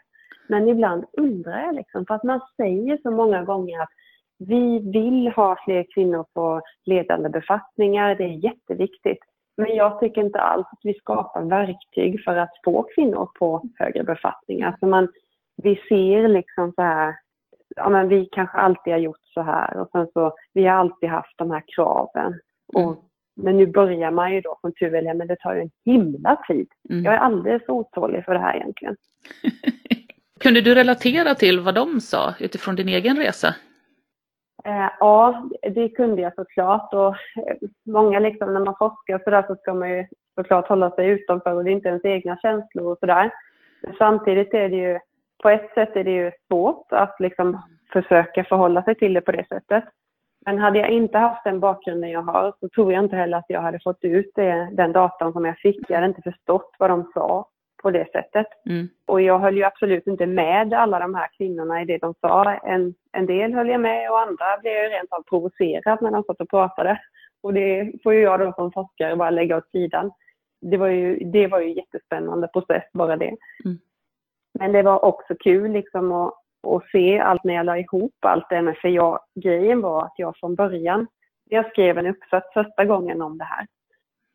Men 0.47 0.67
ibland 0.67 1.05
undrar 1.17 1.61
jag 1.61 1.75
liksom, 1.75 2.05
för 2.05 2.15
att 2.15 2.23
man 2.23 2.39
säger 2.57 2.97
så 3.03 3.11
många 3.11 3.43
gånger 3.43 3.81
att 3.81 3.89
vi 4.37 4.79
vill 4.79 5.27
ha 5.35 5.57
fler 5.65 5.85
kvinnor 5.93 6.25
på 6.33 6.61
ledande 6.85 7.29
befattningar, 7.29 8.15
det 8.15 8.23
är 8.23 8.45
jätteviktigt. 8.45 9.19
Men 9.57 9.75
jag 9.75 9.99
tycker 9.99 10.21
inte 10.21 10.39
alls 10.39 10.67
att 10.71 10.79
vi 10.83 10.93
skapar 10.93 11.41
verktyg 11.41 12.23
för 12.23 12.35
att 12.35 12.51
få 12.65 12.83
kvinnor 12.95 13.29
på 13.39 13.63
högre 13.79 14.03
befattningar. 14.03 14.67
Alltså 14.67 14.85
man, 14.85 15.07
vi 15.63 15.75
ser 15.89 16.27
liksom 16.27 16.73
så 16.75 16.81
här, 16.81 17.15
ja 17.75 17.89
men 17.89 18.07
vi 18.07 18.25
kanske 18.25 18.57
alltid 18.57 18.93
har 18.93 18.99
gjort 18.99 19.25
så 19.33 19.41
här 19.41 19.77
och 19.77 19.89
sen 19.91 20.07
så, 20.13 20.33
vi 20.53 20.65
har 20.65 20.77
alltid 20.77 21.09
haft 21.09 21.37
de 21.37 21.51
här 21.51 21.63
kraven. 21.75 22.39
Och, 22.73 22.91
mm. 22.91 22.95
Men 23.35 23.57
nu 23.57 23.67
börjar 23.67 24.11
man 24.11 24.33
ju 24.33 24.41
då 24.41 24.57
som 24.61 24.73
tur 24.73 24.95
är, 24.95 25.13
men 25.13 25.27
det 25.27 25.35
tar 25.35 25.55
ju 25.55 25.61
en 25.61 25.71
himla 25.85 26.35
tid. 26.47 26.67
Mm. 26.89 27.05
Jag 27.05 27.13
är 27.13 27.17
alldeles 27.17 27.61
otålig 27.67 28.25
för 28.25 28.33
det 28.33 28.39
här 28.39 28.55
egentligen. 28.55 28.95
Kunde 30.39 30.61
du 30.61 30.75
relatera 30.75 31.35
till 31.35 31.59
vad 31.59 31.75
de 31.75 32.01
sa 32.01 32.33
utifrån 32.39 32.75
din 32.75 32.87
egen 32.87 33.17
resa? 33.17 33.55
Eh, 34.63 34.89
ja, 34.99 35.49
det 35.61 35.89
kunde 35.89 36.21
jag 36.21 36.35
såklart. 36.35 36.93
Och 36.93 37.07
eh, 37.07 37.55
många 37.85 38.19
liksom, 38.19 38.53
när 38.53 38.65
man 38.65 38.75
forskar 38.79 39.21
så 39.23 39.29
där 39.29 39.43
så 39.47 39.55
ska 39.55 39.73
man 39.73 39.89
ju 39.89 40.07
såklart 40.35 40.67
hålla 40.67 40.91
sig 40.91 41.07
utanför 41.07 41.53
och 41.53 41.63
det 41.63 41.69
är 41.69 41.73
inte 41.73 41.89
ens 41.89 42.05
egna 42.05 42.37
känslor 42.37 42.91
och 42.91 42.97
sådär. 42.99 43.31
Samtidigt 43.97 44.53
är 44.53 44.69
det 44.69 44.75
ju, 44.75 44.99
på 45.43 45.49
ett 45.49 45.73
sätt 45.73 45.95
är 45.95 46.03
det 46.03 46.11
ju 46.11 46.31
svårt 46.47 46.87
att 46.89 47.15
liksom 47.19 47.61
försöka 47.93 48.43
förhålla 48.43 48.83
sig 48.83 48.95
till 48.95 49.13
det 49.13 49.21
på 49.21 49.31
det 49.31 49.45
sättet. 49.49 49.83
Men 50.45 50.59
hade 50.59 50.79
jag 50.79 50.89
inte 50.89 51.17
haft 51.17 51.43
den 51.43 51.59
bakgrunden 51.59 52.09
jag 52.09 52.21
har 52.21 52.53
så 52.59 52.69
tror 52.69 52.93
jag 52.93 53.03
inte 53.03 53.15
heller 53.15 53.37
att 53.37 53.45
jag 53.47 53.61
hade 53.61 53.79
fått 53.79 54.03
ut 54.03 54.31
det, 54.35 54.69
den 54.73 54.91
datan 54.91 55.33
som 55.33 55.45
jag 55.45 55.57
fick. 55.57 55.89
Jag 55.89 55.95
hade 55.95 56.07
inte 56.07 56.21
förstått 56.21 56.75
vad 56.79 56.89
de 56.89 57.11
sa 57.13 57.47
på 57.81 57.91
det 57.91 58.11
sättet. 58.11 58.47
Mm. 58.69 58.87
Och 59.05 59.21
jag 59.21 59.39
höll 59.39 59.57
ju 59.57 59.63
absolut 59.63 60.07
inte 60.07 60.25
med 60.25 60.73
alla 60.73 60.99
de 60.99 61.15
här 61.15 61.27
kvinnorna 61.37 61.81
i 61.81 61.85
det 61.85 61.97
de 61.97 62.13
sa. 62.21 62.53
En, 62.53 62.93
en 63.11 63.25
del 63.25 63.53
höll 63.53 63.69
jag 63.69 63.81
med 63.81 64.11
och 64.11 64.19
andra 64.19 64.57
blev 64.61 64.73
jag 64.73 64.91
rent 64.91 65.13
av 65.13 65.23
provocerad 65.23 66.01
när 66.01 66.11
de 66.11 66.23
satt 66.23 66.41
och 66.41 66.49
pratade. 66.49 66.99
Och 67.43 67.53
det 67.53 67.93
får 68.03 68.13
ju 68.13 68.19
jag 68.19 68.39
då 68.39 68.53
som 68.53 68.71
forskare 68.71 69.15
bara 69.15 69.29
lägga 69.29 69.57
åt 69.57 69.71
sidan. 69.71 70.11
Det 70.61 70.77
var 70.77 70.87
ju, 70.87 71.19
det 71.19 71.47
var 71.47 71.59
ju 71.59 71.73
jättespännande 71.73 72.47
process 72.47 72.83
bara 72.93 73.17
det. 73.17 73.35
Mm. 73.65 73.77
Men 74.59 74.71
det 74.71 74.83
var 74.83 75.05
också 75.05 75.35
kul 75.39 75.71
liksom 75.71 76.11
att, 76.11 76.33
att 76.67 76.89
se 76.91 77.19
allt 77.19 77.43
när 77.43 77.53
jag 77.53 77.65
la 77.65 77.77
ihop 77.77 78.15
allt 78.21 78.49
det. 78.49 78.61
Men 78.61 78.75
för 78.75 78.87
jag, 78.87 79.19
grejen 79.35 79.81
var 79.81 80.05
att 80.05 80.13
jag 80.17 80.37
från 80.37 80.55
början, 80.55 81.07
när 81.49 81.57
jag 81.57 81.69
skrev 81.69 81.97
en 81.97 82.07
uppsats 82.07 82.53
första 82.53 82.85
gången 82.85 83.21
om 83.21 83.37
det 83.37 83.43
här, 83.43 83.67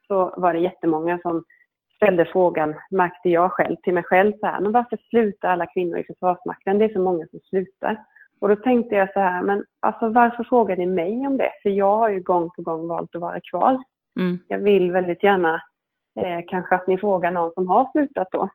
så 0.06 0.34
var 0.36 0.52
det 0.52 0.60
jättemånga 0.60 1.18
som 1.22 1.44
ställde 1.96 2.24
frågan, 2.24 2.74
märkte 2.90 3.28
jag 3.28 3.52
själv, 3.52 3.76
till 3.76 3.94
mig 3.94 4.02
själv 4.02 4.32
så 4.40 4.46
här, 4.46 4.60
men 4.60 4.72
varför 4.72 4.98
slutar 5.10 5.48
alla 5.48 5.66
kvinnor 5.66 5.98
i 5.98 6.04
Försvarsmakten? 6.04 6.78
Det 6.78 6.84
är 6.84 6.92
så 6.92 7.00
många 7.00 7.26
som 7.26 7.40
slutar. 7.40 8.04
Och 8.40 8.48
då 8.48 8.56
tänkte 8.56 8.94
jag 8.94 9.12
så 9.12 9.20
här, 9.20 9.42
men 9.42 9.64
alltså 9.80 10.08
varför 10.08 10.44
frågar 10.44 10.76
ni 10.76 10.86
mig 10.86 11.26
om 11.26 11.36
det? 11.36 11.52
För 11.62 11.70
jag 11.70 11.96
har 11.96 12.08
ju 12.08 12.20
gång 12.20 12.50
på 12.50 12.62
gång 12.62 12.88
valt 12.88 13.14
att 13.14 13.20
vara 13.20 13.40
kvar. 13.50 13.82
Mm. 14.18 14.38
Jag 14.48 14.58
vill 14.58 14.92
väldigt 14.92 15.22
gärna 15.22 15.62
eh, 16.20 16.40
kanske 16.48 16.74
att 16.74 16.86
ni 16.86 16.98
frågar 16.98 17.30
någon 17.30 17.52
som 17.52 17.68
har 17.68 17.90
slutat 17.92 18.28
då. 18.32 18.48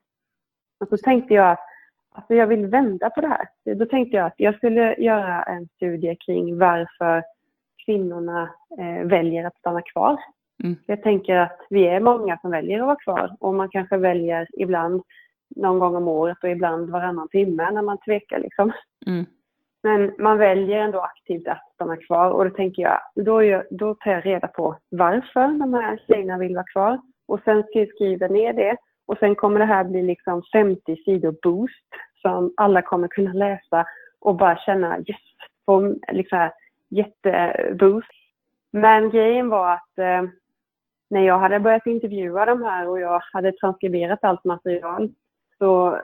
Och 0.80 0.88
så 0.88 0.98
tänkte 0.98 1.34
jag 1.34 1.52
att 1.52 1.66
alltså 2.12 2.34
jag 2.34 2.48
vill 2.48 2.68
vända 2.68 3.10
på 3.10 3.22
det 3.22 3.28
här. 3.28 3.76
Då 3.76 3.86
tänkte 3.86 4.18
jag 4.18 4.26
att 4.26 4.34
jag 4.38 4.56
skulle 4.56 4.96
göra 4.96 5.44
en 5.44 5.68
studie 5.68 6.16
kring 6.16 6.58
varför 6.58 7.24
kvinnorna 7.86 8.50
eh, 8.80 9.08
väljer 9.08 9.48
att 9.48 9.58
stanna 9.58 9.82
kvar 9.82 10.18
Mm. 10.64 10.76
Jag 10.86 11.04
tänker 11.04 11.36
att 11.36 11.60
vi 11.70 11.88
är 11.88 12.00
många 12.00 12.38
som 12.38 12.52
väljer 12.52 12.80
att 12.80 12.86
vara 12.86 12.96
kvar 12.96 13.36
och 13.40 13.54
man 13.54 13.70
kanske 13.70 13.98
väljer 13.98 14.48
ibland 14.54 15.02
någon 15.56 15.80
gång 15.80 15.96
om 15.96 16.08
året 16.08 16.38
och 16.44 16.50
ibland 16.50 16.90
varannan 16.90 17.28
timme 17.30 17.72
när 17.72 17.82
man 17.82 17.98
tvekar 17.98 18.40
liksom. 18.40 18.72
Mm. 19.08 19.26
Men 19.84 20.14
man 20.20 20.38
väljer 20.38 20.78
ändå 20.78 21.00
aktivt 21.00 21.48
att 21.48 21.72
stanna 21.74 21.98
kvar 21.98 22.32
och 22.32 22.46
då 22.46 22.52
tänker 22.52 22.82
jag, 22.82 23.00
då, 23.16 23.44
gör, 23.44 23.68
då 23.72 23.96
tar 23.96 24.12
jag 24.12 24.26
reda 24.26 24.48
på 24.48 24.78
varför 24.90 25.60
de 25.60 25.74
här 25.74 26.02
tjejerna 26.08 26.38
vill 26.38 26.56
vara 26.56 26.66
kvar 26.66 27.02
och 27.28 27.40
sen 27.46 27.64
ska 27.64 27.88
jag 28.06 28.32
ner 28.32 28.54
det 28.54 28.78
och 29.12 29.18
sen 29.18 29.36
kommer 29.36 29.60
det 29.60 29.66
här 29.66 29.84
bli 29.84 30.02
liksom 30.02 30.44
50 30.54 30.96
sidor 31.06 31.36
boost 31.44 31.88
som 32.22 32.54
alla 32.58 32.82
kommer 32.82 33.08
kunna 33.08 33.34
läsa 33.34 33.86
och 34.20 34.36
bara 34.36 34.58
känna 34.58 35.00
yes, 35.00 35.18
få 35.66 35.96
liksom 36.12 36.50
jätteboost. 36.90 38.12
Men 38.72 39.10
grejen 39.10 39.50
var 39.50 39.74
att 39.74 39.98
eh, 39.98 40.24
när 41.10 41.22
jag 41.22 41.40
hade 41.40 41.60
börjat 41.60 41.88
intervjua 41.88 42.46
de 42.46 42.64
här 42.64 42.88
och 42.88 43.00
jag 43.00 43.22
hade 43.34 43.52
transkriberat 43.52 44.24
allt 44.24 44.44
material 44.44 45.12
så 45.58 46.00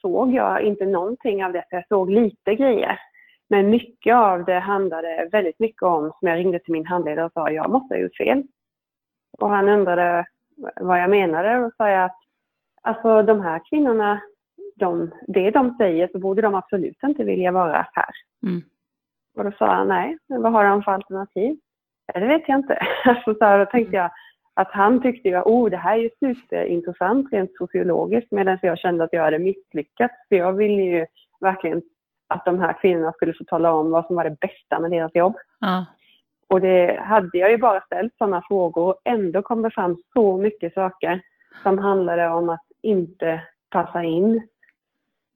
såg 0.00 0.34
jag 0.34 0.62
inte 0.62 0.86
någonting 0.86 1.44
av 1.44 1.52
det. 1.52 1.64
Jag 1.70 1.88
såg 1.88 2.10
lite 2.10 2.54
grejer. 2.54 3.00
Men 3.48 3.70
mycket 3.70 4.14
av 4.14 4.44
det 4.44 4.58
handlade 4.58 5.28
väldigt 5.32 5.58
mycket 5.58 5.82
om, 5.82 6.12
som 6.18 6.28
jag 6.28 6.38
ringde 6.38 6.58
till 6.58 6.72
min 6.72 6.86
handledare 6.86 7.26
och 7.26 7.32
sa, 7.32 7.50
jag 7.50 7.70
måste 7.70 7.94
ha 7.94 8.00
gjort 8.00 8.16
fel. 8.16 8.42
Och 9.38 9.50
han 9.50 9.68
undrade 9.68 10.26
vad 10.76 11.00
jag 11.00 11.10
menade 11.10 11.58
och 11.58 11.72
sa 11.76 11.90
jag 11.90 12.04
att 12.04 12.27
alltså 12.88 13.22
de 13.22 13.40
här 13.40 13.60
kvinnorna, 13.70 14.20
de, 14.76 15.10
det 15.26 15.50
de 15.50 15.76
säger 15.76 16.08
så 16.12 16.18
borde 16.18 16.42
de 16.42 16.54
absolut 16.54 17.02
inte 17.02 17.24
vilja 17.24 17.52
vara 17.52 17.86
här. 17.92 18.10
Mm. 18.42 18.62
Och 19.36 19.44
då 19.44 19.52
sa 19.58 19.74
han, 19.74 19.88
nej, 19.88 20.18
men 20.28 20.42
vad 20.42 20.52
har 20.52 20.64
de 20.64 20.82
för 20.82 20.92
alternativ? 20.92 21.58
Det 22.14 22.26
vet 22.26 22.48
jag 22.48 22.58
inte. 22.58 22.78
Alltså, 23.04 23.34
så 23.34 23.44
här, 23.44 23.58
då 23.58 23.66
tänkte 23.66 23.96
jag 23.96 24.10
att 24.54 24.72
han 24.72 25.02
tyckte 25.02 25.38
att 25.38 25.46
oh, 25.46 25.70
det 25.70 25.76
här 25.76 25.98
är 25.98 26.02
ju 26.02 26.10
superintressant 26.20 27.32
rent 27.32 27.56
sociologiskt 27.56 28.32
medan 28.32 28.58
jag 28.62 28.78
kände 28.78 29.04
att 29.04 29.12
jag 29.12 29.22
hade 29.22 29.38
misslyckats. 29.38 30.14
För 30.28 30.36
jag 30.36 30.52
ville 30.52 30.82
ju 30.82 31.06
verkligen 31.40 31.82
att 32.28 32.44
de 32.44 32.58
här 32.58 32.80
kvinnorna 32.80 33.12
skulle 33.12 33.34
få 33.34 33.44
tala 33.44 33.72
om 33.72 33.90
vad 33.90 34.06
som 34.06 34.16
var 34.16 34.24
det 34.24 34.40
bästa 34.40 34.80
med 34.80 34.90
deras 34.90 35.14
jobb. 35.14 35.36
Ja. 35.60 35.86
Och 36.48 36.60
det 36.60 37.00
hade 37.00 37.38
jag 37.38 37.50
ju 37.50 37.58
bara 37.58 37.80
ställt 37.80 38.16
sådana 38.18 38.42
frågor 38.48 38.86
och 38.88 39.00
ändå 39.04 39.42
kom 39.42 39.62
det 39.62 39.70
fram 39.70 39.96
så 40.12 40.36
mycket 40.36 40.74
saker 40.74 41.20
som 41.62 41.78
handlade 41.78 42.28
om 42.28 42.48
att 42.48 42.67
inte 42.88 43.42
passa 43.70 44.02
in. 44.02 44.48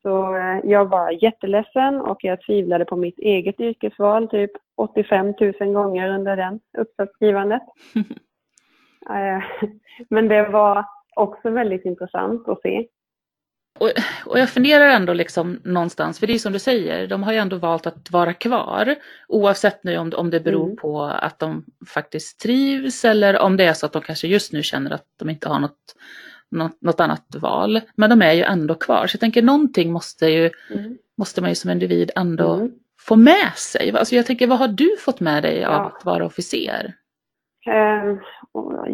Så 0.02 0.36
eh, 0.36 0.60
jag 0.64 0.84
var 0.84 1.24
jätteledsen 1.24 2.00
och 2.00 2.24
jag 2.24 2.42
tvivlade 2.42 2.84
på 2.84 2.96
mitt 2.96 3.18
eget 3.18 3.60
yrkesval 3.60 4.28
typ 4.28 4.50
85 4.76 5.34
000 5.40 5.72
gånger 5.72 6.08
under 6.08 6.36
den 6.36 6.60
uppsatsskrivandet. 6.78 7.62
Eh, 9.10 9.42
men 10.08 10.28
det 10.28 10.48
var 10.48 10.84
också 11.16 11.50
väldigt 11.50 11.84
intressant 11.84 12.48
att 12.48 12.62
se. 12.62 12.86
Och, 13.78 13.90
och, 14.26 14.38
jag 14.38 14.50
funderar 14.50 14.88
ändå 14.88 15.12
liksom 15.12 15.60
någonstans, 15.64 16.18
för 16.18 16.26
det 16.26 16.32
är 16.32 16.38
som 16.38 16.52
du 16.52 16.58
säger, 16.58 17.06
de 17.06 17.22
har 17.22 17.32
ju 17.32 17.38
ändå 17.38 17.56
valt 17.56 17.86
att 17.86 18.10
vara 18.10 18.34
kvar. 18.34 18.94
Oavsett 19.28 19.84
nu 19.84 19.98
om, 19.98 20.12
om 20.16 20.30
det 20.30 20.40
beror 20.40 20.64
mm. 20.64 20.76
på 20.76 21.02
att 21.02 21.38
de 21.38 21.64
faktiskt 21.88 22.40
trivs 22.40 23.04
eller 23.04 23.38
om 23.38 23.56
det 23.56 23.64
är 23.64 23.72
så 23.72 23.86
att 23.86 23.92
de 23.92 24.02
kanske 24.02 24.26
just 24.26 24.52
nu 24.52 24.62
känner 24.62 24.90
att 24.90 25.06
de 25.18 25.30
inte 25.30 25.48
har 25.48 25.60
något, 25.60 25.94
något, 26.52 26.82
något 26.82 27.00
annat 27.00 27.36
val. 27.42 27.80
Men 27.96 28.10
de 28.10 28.22
är 28.22 28.32
ju 28.32 28.42
ändå 28.42 28.74
kvar, 28.74 29.06
så 29.06 29.14
jag 29.14 29.20
tänker 29.20 29.42
någonting 29.42 29.92
måste, 29.92 30.26
ju, 30.26 30.50
mm. 30.74 30.98
måste 31.18 31.40
man 31.40 31.50
ju 31.50 31.54
som 31.54 31.70
individ 31.70 32.10
ändå 32.16 32.54
mm. 32.54 32.72
få 33.00 33.16
med 33.16 33.52
sig. 33.56 33.92
Alltså 33.96 34.14
jag 34.14 34.26
tänker, 34.26 34.46
vad 34.46 34.58
har 34.58 34.68
du 34.68 34.96
fått 34.98 35.20
med 35.20 35.42
dig 35.42 35.64
av 35.64 35.86
att 35.86 36.04
vara 36.04 36.26
officer? 36.26 36.94
Um, 37.66 38.20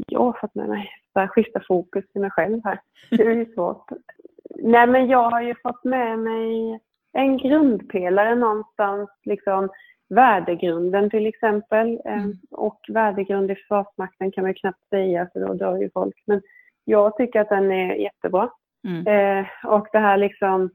jag 0.07 0.21
har 0.21 0.39
fått 0.41 0.55
med 0.55 0.69
mig 0.69 0.91
att 1.15 1.31
skifta 1.31 1.61
fokus 1.69 2.05
till 2.13 2.21
mig 2.21 2.31
själv 2.31 2.61
här. 2.65 2.81
Det 3.11 3.23
är 3.23 3.35
ju 3.35 3.53
svårt. 3.55 3.91
Nej, 4.63 4.87
men 4.87 5.09
jag 5.09 5.31
har 5.31 5.43
ju 5.43 5.55
fått 5.63 5.85
med 5.85 6.19
mig 6.19 6.81
en 7.13 7.39
grundpelare 7.39 8.35
någonstans, 8.35 9.11
liksom 9.25 9.69
värdegrunden 10.09 11.11
till 11.11 11.27
exempel. 11.27 12.01
Ehm, 12.05 12.19
mm. 12.19 12.39
Och 12.51 12.81
värdegrund 12.89 13.51
i 13.51 13.55
Försvarsmakten 13.55 14.33
kan 14.33 14.43
man 14.43 14.51
ju 14.51 14.55
knappt 14.55 14.89
säga, 14.89 15.29
för 15.33 15.41
då 15.41 15.55
dör 15.55 15.77
ju 15.77 15.91
folk. 15.91 16.23
Men 16.27 16.43
jag 16.89 17.17
tycker 17.17 17.41
att 17.41 17.49
den 17.49 17.73
är 17.73 17.95
jättebra. 17.95 18.51
Mm. 18.89 19.07
Eh, 19.07 19.47
och 19.65 19.89
det 19.93 19.99
här 19.99 20.17
liksom 20.17 20.71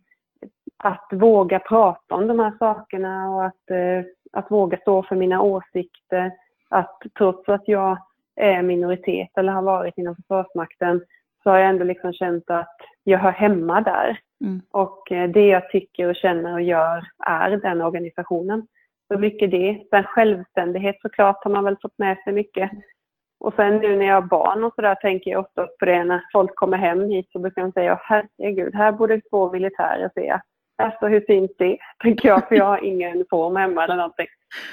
att 0.78 1.08
våga 1.12 1.60
prata 1.60 2.16
om 2.16 2.28
de 2.28 2.40
här 2.40 2.54
sakerna 2.60 3.30
och 3.30 3.46
att, 3.46 3.72
eh, 3.72 4.06
att 4.34 4.52
våga 4.52 4.78
stå 4.78 5.04
för 5.04 5.16
mina 5.16 5.42
åsikter. 5.42 6.32
Att 6.70 7.02
trots 7.18 7.50
att 7.50 7.68
jag 7.68 7.98
är 8.36 8.62
minoritet 8.62 9.38
eller 9.38 9.54
har 9.54 9.62
varit 9.62 9.98
inom 9.98 10.16
Försvarsmakten 10.16 11.04
så 11.44 11.50
har 11.50 11.58
jag 11.58 11.70
ändå 11.70 11.84
liksom 11.84 12.14
känt 12.14 12.50
att 12.50 12.78
jag 13.04 13.20
hör 13.20 13.32
hemma 13.32 13.82
där. 13.82 14.20
Mm. 14.44 14.62
Och 14.72 15.12
eh, 15.12 15.30
det 15.30 15.48
jag 15.48 15.70
tycker 15.70 16.10
och 16.10 16.16
känner 16.16 16.54
och 16.54 16.62
gör 16.62 17.04
är 17.26 17.50
den 17.58 17.82
organisationen. 17.82 18.68
Så 19.08 19.20
mycket 19.20 19.52
det. 19.52 19.84
Sen 19.90 20.04
självständighet 20.04 20.96
såklart 21.02 21.44
har 21.44 21.52
man 21.52 21.64
väl 21.64 21.78
fått 21.82 21.98
med 21.98 22.18
sig 22.24 22.34
mycket. 22.34 22.72
Och 23.44 23.54
sen 23.56 23.78
nu 23.78 23.96
när 23.96 24.06
jag 24.06 24.14
har 24.14 24.22
barn 24.22 24.64
och 24.64 24.74
sådär 24.76 24.96
tänker 24.96 25.32
jag 25.32 25.40
ofta 25.40 25.68
på 25.80 25.86
det 25.86 26.04
när 26.04 26.22
folk 26.32 26.56
kommer 26.56 26.78
hem 26.78 27.10
hit 27.10 27.30
så 27.32 27.40
brukar 27.40 27.62
de 27.62 27.72
säga 27.72 28.00
herregud, 28.04 28.76
här 28.76 28.92
borde 28.92 29.22
två 29.22 29.52
militärer 29.52 30.12
se. 30.16 30.40
Alltså 30.78 31.08
hur 31.08 31.22
fint 31.28 31.52
det 31.58 31.78
tänker 32.04 32.28
jag, 32.28 32.48
för 32.48 32.56
jag 32.56 32.66
har 32.66 32.84
ingen 32.84 33.16
uniform 33.16 33.56
hemma 33.56 33.84
eller 33.84 33.96
någonting. 33.96 34.28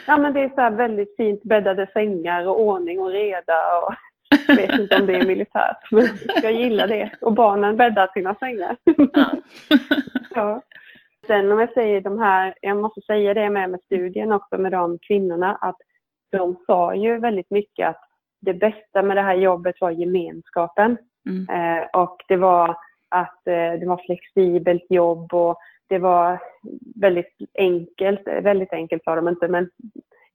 Ja 0.07 0.19
men 0.19 0.33
det 0.33 0.41
är 0.41 0.49
så 0.49 0.77
väldigt 0.77 1.17
fint 1.17 1.43
bäddade 1.43 1.87
sängar 1.93 2.49
och 2.49 2.61
ordning 2.61 3.01
och 3.01 3.11
reda 3.11 3.79
och 3.79 3.95
jag 4.47 4.57
vet 4.57 4.81
inte 4.81 5.01
om 5.01 5.07
det 5.07 5.15
är 5.15 5.27
militärt, 5.27 5.91
men 5.91 6.09
jag 6.43 6.53
gillar 6.53 6.87
det. 6.87 7.11
Och 7.21 7.33
barnen 7.33 7.77
bäddar 7.77 8.11
sina 8.13 8.35
sängar. 8.35 8.77
Ja. 9.13 9.31
ja. 10.35 10.63
Sen 11.27 11.53
om 11.53 11.61
jag 11.61 11.73
säger 11.73 12.01
de 12.01 12.19
här, 12.19 12.55
jag 12.61 12.77
måste 12.77 13.01
säga 13.01 13.35
det 13.35 13.51
med 13.51 13.71
med 13.71 13.81
studien 13.85 14.33
också 14.33 14.59
med 14.59 14.73
de 14.73 14.99
kvinnorna, 14.99 15.59
att 15.61 15.77
de 16.33 16.57
sa 16.67 16.95
ju 16.95 17.19
väldigt 17.19 17.51
mycket 17.51 17.89
att 17.89 18.10
det 18.41 18.55
bästa 18.55 19.03
med 19.03 19.17
det 19.17 19.23
här 19.23 19.35
jobbet 19.35 19.81
var 19.81 19.91
gemenskapen. 19.91 20.97
Mm. 21.29 21.49
Eh, 21.49 21.85
och 21.93 22.17
det 22.29 22.37
var 22.37 22.77
att 23.09 23.47
eh, 23.47 23.73
det 23.81 23.87
var 23.87 24.01
flexibelt 24.07 24.87
jobb 24.89 25.35
och 25.35 25.59
det 25.89 25.99
var 25.99 26.39
väldigt 27.01 27.37
enkelt, 27.55 28.21
väldigt 28.27 28.73
enkelt 28.73 29.05
sa 29.05 29.15
de 29.15 29.29
inte, 29.29 29.49
men 29.49 29.71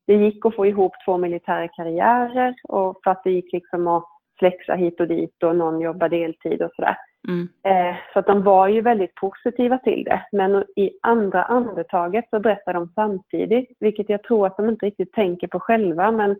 det 0.07 0.13
gick 0.13 0.45
att 0.45 0.55
få 0.55 0.65
ihop 0.65 0.93
två 1.05 1.17
militära 1.17 1.67
karriärer 1.67 2.55
och 2.63 2.99
för 3.03 3.11
att 3.11 3.23
det 3.23 3.31
gick 3.31 3.53
liksom 3.53 3.87
att 3.87 4.05
flexa 4.39 4.75
hit 4.75 4.99
och 4.99 5.07
dit 5.07 5.43
och 5.43 5.55
någon 5.55 5.81
jobbade 5.81 6.17
deltid 6.17 6.61
och 6.61 6.71
sådär. 6.75 6.97
Mm. 7.27 7.47
Eh, 7.63 7.95
så 8.13 8.19
att 8.19 8.27
de 8.27 8.43
var 8.43 8.67
ju 8.67 8.81
väldigt 8.81 9.15
positiva 9.15 9.77
till 9.77 10.03
det. 10.03 10.21
Men 10.31 10.63
i 10.75 10.91
andra 11.01 11.43
andetaget 11.43 12.25
så 12.29 12.39
berättar 12.39 12.73
de 12.73 12.91
samtidigt, 12.95 13.69
vilket 13.79 14.09
jag 14.09 14.23
tror 14.23 14.47
att 14.47 14.57
de 14.57 14.69
inte 14.69 14.85
riktigt 14.85 15.13
tänker 15.13 15.47
på 15.47 15.59
själva. 15.59 16.11
Men 16.11 16.35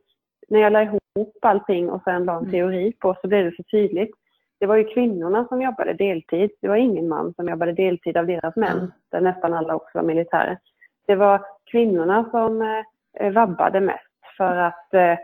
när 0.48 0.60
jag 0.60 0.74
la 0.74 0.82
ihop 0.84 1.38
allting 1.42 1.90
och 1.90 2.02
sen 2.04 2.26
la 2.26 2.34
en 2.34 2.40
mm. 2.40 2.52
teori 2.52 2.94
på 3.00 3.16
så 3.22 3.28
blev 3.28 3.46
det 3.46 3.56
så 3.56 3.64
tydligt. 3.64 4.12
Det 4.60 4.66
var 4.66 4.76
ju 4.76 4.84
kvinnorna 4.84 5.48
som 5.48 5.62
jobbade 5.62 5.94
deltid. 5.94 6.52
Det 6.62 6.68
var 6.68 6.76
ingen 6.76 7.08
man 7.08 7.34
som 7.34 7.50
jobbade 7.50 7.72
deltid 7.72 8.18
av 8.18 8.28
deras 8.28 8.56
män, 8.56 8.78
mm. 8.78 8.92
där 9.12 9.22
nästan 9.22 9.54
alla 9.54 9.76
också 9.76 9.98
var 9.98 10.04
militärer. 10.04 10.60
Det 11.08 11.16
var 11.16 11.42
kvinnorna 11.72 12.30
som 12.32 12.62
eh, 12.62 12.84
Eh, 13.20 13.32
vabbade 13.32 13.82
mest 13.82 14.02
för 14.38 14.56
att 14.56 14.94
eh, 14.94 15.18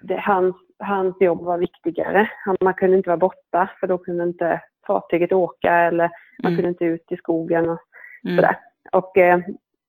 det, 0.00 0.16
hans, 0.20 0.56
hans 0.78 1.20
jobb 1.20 1.42
var 1.42 1.58
viktigare. 1.58 2.30
Han, 2.44 2.56
man 2.60 2.74
kunde 2.74 2.96
inte 2.96 3.08
vara 3.10 3.16
borta 3.16 3.70
för 3.80 3.86
då 3.86 3.98
kunde 3.98 4.24
inte 4.24 4.62
fartyget 4.86 5.32
åka 5.32 5.74
eller 5.74 6.10
man 6.42 6.52
mm. 6.52 6.56
kunde 6.56 6.68
inte 6.68 6.84
ut 6.84 7.12
i 7.12 7.16
skogen 7.16 7.70
och 7.70 7.80
mm. 8.24 8.36
sådär. 8.36 8.56
Och 8.92 9.18
eh, 9.18 9.40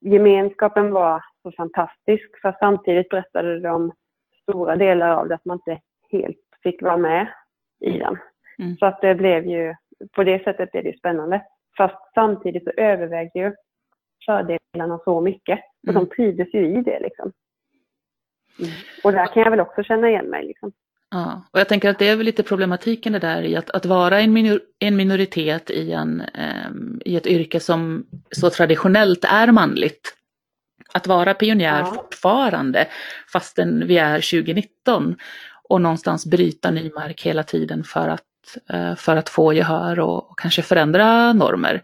gemenskapen 0.02 0.92
var 0.92 1.24
så 1.44 1.52
fantastisk 1.52 2.42
för 2.42 2.56
samtidigt 2.60 3.10
berättade 3.10 3.60
de 3.60 3.92
stora 4.50 4.76
delar 4.76 5.10
av 5.10 5.28
det 5.28 5.36
att 5.36 5.46
man 5.46 5.58
inte 5.58 5.82
helt 6.12 6.38
fick 6.64 6.82
vara 6.82 6.98
med 6.98 7.28
i 7.80 7.90
mm. 7.90 8.00
den. 8.00 8.18
Mm. 8.60 8.78
Så 8.78 8.86
att 8.86 9.02
det 9.02 9.16
blev 9.16 9.48
ju, 9.48 9.76
på 10.12 10.24
det 10.24 10.44
sättet 10.44 10.72
blev 10.72 10.84
det 10.84 10.98
spännande. 10.98 11.46
Fast 11.78 12.14
samtidigt 12.14 12.64
så 12.64 12.72
övervägde 12.78 13.40
ju 13.40 13.54
fördelarna 14.26 15.00
så 15.04 15.22
mycket. 15.22 15.60
Och 15.88 15.90
mm. 15.94 16.04
de 16.04 16.16
trivdes 16.16 16.54
ju 16.54 16.80
i 16.80 16.82
det 16.82 17.00
liksom. 17.00 17.32
Mm. 18.60 18.72
Och 19.04 19.12
där 19.12 19.28
kan 19.28 19.44
jag 19.44 19.52
väl 19.52 19.60
också 19.60 19.84
känna 19.84 20.10
igen 20.10 20.26
mig. 20.26 20.46
Liksom. 20.46 20.72
Ja, 21.12 21.44
och 21.52 21.60
jag 21.60 21.70
tänker 21.70 21.90
att 21.90 22.00
det 22.00 22.08
är 22.08 22.16
väl 22.16 22.26
lite 22.26 22.44
problematiken 22.44 23.14
det 23.14 23.20
där 23.20 23.42
i 23.42 23.56
att, 23.56 23.70
att 23.70 23.86
vara 23.86 24.20
en, 24.20 24.34
minor, 24.34 24.62
en 24.80 24.96
minoritet 24.96 25.70
i, 25.70 25.92
en, 25.92 26.24
um, 26.68 27.02
i 27.06 27.16
ett 27.16 27.28
yrke 27.28 27.60
som 27.60 28.06
så 28.32 28.50
traditionellt 28.50 29.26
är 29.26 29.52
manligt. 29.52 30.18
Att 30.94 31.08
vara 31.08 31.34
pionjär 31.34 31.80
ja. 31.80 31.86
fortfarande 31.86 32.88
fastän 33.34 33.88
vi 33.88 33.98
är 33.98 34.16
2019 34.16 35.16
och 35.70 35.82
någonstans 35.82 36.26
bryta 36.26 36.72
ny 36.72 36.92
mark 36.96 37.22
hela 37.22 37.44
tiden 37.44 37.84
för 37.84 38.10
att, 38.10 38.58
uh, 38.74 38.96
för 38.96 39.16
att 39.16 39.30
få 39.30 39.54
gehör 39.54 40.00
och, 40.00 40.32
och 40.32 40.40
kanske 40.40 40.62
förändra 40.62 41.34
normer. 41.34 41.82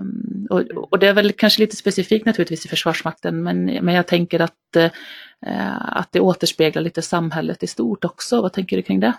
Um, 0.00 0.46
och, 0.50 0.60
och, 0.60 0.98
det 0.98 1.06
är 1.06 1.12
väl 1.12 1.32
kanske 1.32 1.60
lite 1.60 1.76
specifikt 1.76 2.26
naturligtvis 2.26 2.66
i 2.66 2.68
Försvarsmakten, 2.68 3.42
men, 3.42 3.64
men 3.64 3.94
jag 3.94 4.06
tänker 4.06 4.40
att, 4.40 4.76
uh, 4.76 5.98
att 5.98 6.12
det 6.12 6.20
återspeglar 6.20 6.82
lite 6.82 7.02
samhället 7.02 7.62
i 7.62 7.66
stort 7.66 8.04
också. 8.04 8.42
Vad 8.42 8.52
tänker 8.52 8.76
du 8.76 8.82
kring 8.82 9.00
det? 9.00 9.12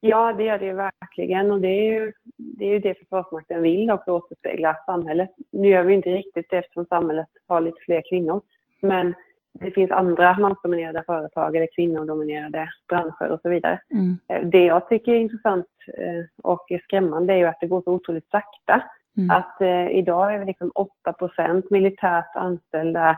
Ja, 0.00 0.32
det 0.32 0.44
gör 0.44 0.58
det 0.58 0.72
verkligen 0.72 1.50
och 1.50 1.60
det 1.60 1.68
är 1.68 1.92
ju 1.92 2.12
det, 2.36 2.64
är 2.64 2.70
ju 2.70 2.78
det 2.78 2.98
Försvarsmakten 2.98 3.62
vill 3.62 3.90
också 3.90 4.10
återspegla 4.10 4.76
samhället. 4.86 5.30
Nu 5.52 5.68
gör 5.68 5.84
vi 5.84 5.94
inte 5.94 6.10
riktigt 6.10 6.50
det 6.50 6.56
eftersom 6.56 6.86
samhället 6.86 7.28
har 7.46 7.60
lite 7.60 7.80
fler 7.80 8.02
kvinnor. 8.10 8.40
Men 8.80 9.14
det 9.60 9.70
finns 9.70 9.90
andra 9.90 10.38
mansdominerade 10.38 11.02
företag 11.06 11.56
eller 11.56 11.68
kvinnodominerade 11.76 12.68
branscher 12.88 13.30
och 13.30 13.40
så 13.42 13.48
vidare. 13.48 13.80
Mm. 13.90 14.18
Eh, 14.28 14.48
det 14.48 14.64
jag 14.64 14.88
tycker 14.88 15.12
är 15.12 15.16
intressant 15.16 15.66
eh, 15.98 16.24
och 16.42 16.70
är 16.70 16.78
skrämmande 16.78 17.32
är 17.32 17.36
ju 17.36 17.46
att 17.46 17.60
det 17.60 17.66
går 17.66 17.82
så 17.82 17.92
otroligt 17.92 18.30
sakta. 18.30 18.82
Mm. 19.16 19.30
Att 19.30 19.60
eh, 19.60 19.88
idag 19.88 20.34
är 20.34 20.38
vi 20.38 20.44
liksom 20.44 20.72
8% 21.06 21.62
militärt 21.70 22.36
anställda, 22.36 23.10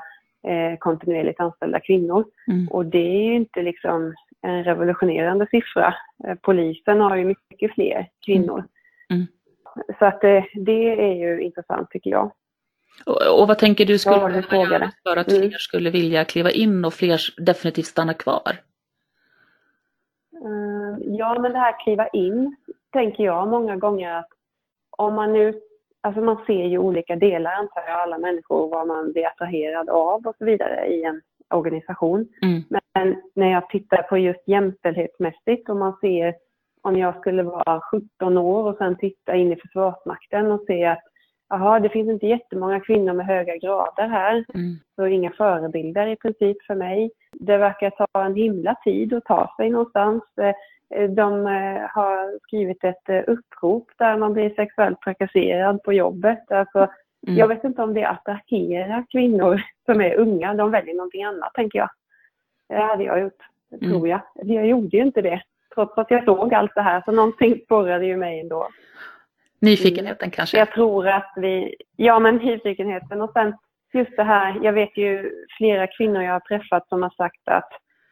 eh, 0.47 0.78
kontinuerligt 0.78 1.40
anställda 1.40 1.80
kvinnor. 1.80 2.25
Mm. 2.49 2.68
Och 2.68 2.87
det 2.87 2.99
är 2.99 3.25
ju 3.25 3.35
inte 3.35 3.62
liksom 3.62 4.14
en 4.42 4.64
revolutionerande 4.64 5.47
siffra. 5.50 5.95
Eh, 6.25 6.35
polisen 6.35 7.00
har 7.00 7.16
ju 7.16 7.25
mycket 7.25 7.75
fler 7.75 8.09
kvinnor. 8.26 8.64
Mm. 9.11 9.23
mm. 9.23 9.26
Så 9.99 10.04
att 10.04 10.21
det, 10.21 10.47
det 10.54 11.11
är 11.11 11.14
ju 11.14 11.40
intressant 11.40 11.90
tycker 11.90 12.11
jag. 12.11 12.33
Och, 13.07 13.40
och 13.40 13.49
vad 13.49 13.59
tänker 13.59 13.87
du 13.87 13.99
skulle 13.99 14.45
ja, 14.50 14.66
göra 14.71 14.90
för 15.02 15.16
att 15.16 15.28
mm. 15.28 15.40
fler 15.40 15.59
skulle 15.59 15.90
vilja 15.90 16.25
kliva 16.25 16.50
in 16.50 16.85
och 16.85 16.95
fler 16.95 17.21
definitivt 17.37 17.87
stanna 17.87 18.14
kvar? 18.14 18.52
Uh, 20.45 20.99
ja, 21.00 21.38
men 21.40 21.52
det 21.52 21.59
här 21.59 21.85
kliva 21.85 22.09
in 22.09 22.57
tänker 22.92 23.25
jag 23.25 23.49
många 23.49 23.76
gånger 23.76 24.14
att 24.14 24.28
om 24.90 25.14
man 25.14 25.33
nu, 25.33 25.61
alltså 26.00 26.23
man 26.23 26.45
ser 26.47 26.64
ju 26.66 26.78
olika 26.78 27.16
delar 27.16 27.52
antar 27.52 27.83
jag, 27.87 28.00
alla 28.00 28.18
människor, 28.18 28.68
vad 28.68 28.87
man 28.87 29.12
blir 29.12 29.26
attraherad 29.26 29.88
av 29.88 30.26
och 30.26 30.37
så 30.38 30.45
vidare 30.45 30.87
i 30.87 31.04
en 31.04 31.21
organisation. 31.50 32.28
Mm. 32.43 32.62
Men 32.95 33.17
när 33.35 33.52
jag 33.52 33.69
tittar 33.69 34.02
på 34.02 34.19
just 34.19 34.49
jämställdhetsmässigt 34.49 35.69
och 35.69 35.76
man 35.76 35.97
ser 36.00 36.35
om 36.83 36.97
jag 36.97 37.17
skulle 37.17 37.43
vara 37.43 37.81
17 37.81 38.38
år 38.38 38.71
och 38.71 38.76
sen 38.76 38.97
titta 38.97 39.35
in 39.35 39.52
i 39.52 39.57
Försvarsmakten 39.57 40.52
och 40.52 40.64
se 40.67 40.85
att 40.85 41.02
Jaha, 41.50 41.81
det 41.81 41.88
finns 41.88 42.09
inte 42.09 42.26
jättemånga 42.26 42.81
kvinnor 42.81 43.12
med 43.12 43.26
höga 43.26 43.57
grader 43.57 44.09
här. 44.09 44.45
Mm. 44.55 44.76
Så 44.97 45.07
inga 45.07 45.31
förebilder 45.31 46.07
i 46.07 46.17
princip 46.17 46.57
för 46.67 46.75
mig. 46.75 47.11
Det 47.33 47.57
verkar 47.57 47.90
ta 47.90 48.25
en 48.25 48.35
himla 48.35 48.75
tid 48.85 49.12
att 49.12 49.25
ta 49.25 49.55
sig 49.57 49.71
någonstans. 49.71 50.23
Eh, 50.95 51.11
de 51.11 51.47
eh, 51.47 51.83
har 51.95 52.38
skrivit 52.43 52.85
ett 52.85 53.09
eh, 53.09 53.23
upprop 53.26 53.88
där 53.99 54.17
man 54.17 54.33
blir 54.33 54.50
sexuellt 54.50 55.00
trakasserad 55.00 55.83
på 55.83 55.93
jobbet. 55.93 56.52
Alltså, 56.52 56.88
mm. 57.28 57.38
Jag 57.38 57.49
vet 57.49 57.64
inte 57.64 57.82
om 57.82 57.94
det 57.94 58.04
attraherar 58.04 59.04
kvinnor 59.11 59.62
som 59.87 60.00
är 60.00 60.14
unga. 60.14 60.54
De 60.54 60.70
väljer 60.70 60.94
någonting 60.94 61.25
annat, 61.25 61.54
tänker 61.54 61.78
jag. 61.78 61.90
Det 62.68 62.76
hade 62.76 63.04
jag 63.04 63.20
gjort, 63.20 63.42
mm. 63.80 63.90
tror 63.90 64.08
jag. 64.08 64.20
Jag 64.35 64.66
gjorde 64.66 64.97
ju 64.97 65.02
inte 65.02 65.23
det, 65.23 65.42
trots 65.75 65.99
att 65.99 66.11
jag 66.11 66.25
såg 66.25 66.54
allt 66.54 66.75
det 66.75 66.82
här. 66.82 67.02
Så 67.04 67.12
någonting 67.12 67.61
sporrade 67.64 68.06
ju 68.06 68.16
mig 68.16 68.40
ändå. 68.40 68.68
Nyfikenheten 69.61 70.30
kanske? 70.30 70.58
Jag 70.58 70.73
tror 70.73 71.08
att 71.08 71.32
vi, 71.37 71.76
ja 71.97 72.18
men 72.18 72.37
nyfikenheten 72.37 73.23
och 73.23 73.32
sen 73.32 73.54
just 73.92 74.16
det 74.16 74.23
här, 74.23 74.61
jag 74.62 74.73
vet 74.73 74.97
ju 74.97 75.30
flera 75.58 75.87
kvinnor 75.87 76.23
jag 76.23 76.32
har 76.32 76.40
träffat 76.40 76.88
som 76.88 77.02
har 77.02 77.11
sagt 77.11 77.49
att 77.49 77.70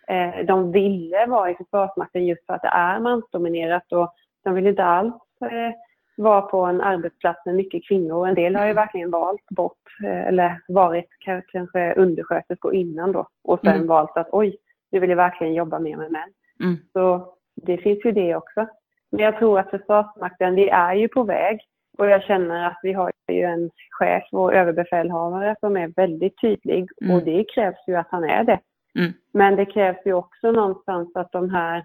eh, 0.08 0.44
de 0.44 0.72
ville 0.72 1.26
vara 1.26 1.50
i 1.50 1.54
Försvarsmakten 1.54 2.26
just 2.26 2.46
för 2.46 2.54
att 2.54 2.62
det 2.62 2.68
är 2.68 3.00
mansdominerat 3.00 3.92
och 3.92 4.14
de 4.44 4.54
vill 4.54 4.66
inte 4.66 4.84
alls 4.84 5.14
eh, 5.40 5.72
vara 6.16 6.42
på 6.42 6.64
en 6.64 6.80
arbetsplats 6.80 7.46
med 7.46 7.54
mycket 7.54 7.88
kvinnor. 7.88 8.28
En 8.28 8.34
del 8.34 8.56
har 8.56 8.66
ju 8.66 8.72
verkligen 8.72 9.10
valt 9.10 9.46
bort 9.50 10.00
eh, 10.04 10.26
eller 10.26 10.60
varit 10.68 11.08
kanske 11.50 11.94
undersköterskor 11.94 12.74
innan 12.74 13.12
då 13.12 13.28
och 13.44 13.60
sen 13.60 13.74
mm. 13.74 13.86
valt 13.86 14.16
att 14.16 14.28
oj, 14.32 14.56
nu 14.90 15.00
vill 15.00 15.10
jag 15.10 15.16
verkligen 15.16 15.54
jobba 15.54 15.78
mer 15.78 15.96
med 15.96 16.12
män. 16.12 16.28
Mm. 16.60 16.76
Så 16.92 17.34
det 17.54 17.78
finns 17.78 18.04
ju 18.04 18.12
det 18.12 18.36
också. 18.36 18.66
Men 19.10 19.24
jag 19.24 19.38
tror 19.38 19.58
att 19.58 19.70
Försvarsmakten, 19.70 20.54
vi 20.54 20.68
är 20.68 20.94
ju 20.94 21.08
på 21.08 21.22
väg. 21.22 21.60
Och 21.98 22.06
jag 22.06 22.22
känner 22.22 22.66
att 22.66 22.78
vi 22.82 22.92
har 22.92 23.12
ju 23.32 23.42
en 23.42 23.70
chef 23.90 24.24
och 24.32 24.54
överbefälhavare 24.54 25.56
som 25.60 25.76
är 25.76 25.92
väldigt 25.96 26.40
tydlig. 26.40 26.88
Mm. 27.02 27.16
Och 27.16 27.24
det 27.24 27.44
krävs 27.54 27.88
ju 27.88 27.96
att 27.96 28.08
han 28.10 28.24
är 28.24 28.44
det. 28.44 28.60
Mm. 28.98 29.12
Men 29.32 29.56
det 29.56 29.66
krävs 29.66 29.98
ju 30.06 30.12
också 30.12 30.50
någonstans 30.52 31.16
att 31.16 31.32
de 31.32 31.50
här 31.50 31.84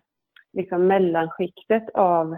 liksom 0.54 0.88
mellanskiktet 0.88 1.90
av 1.94 2.38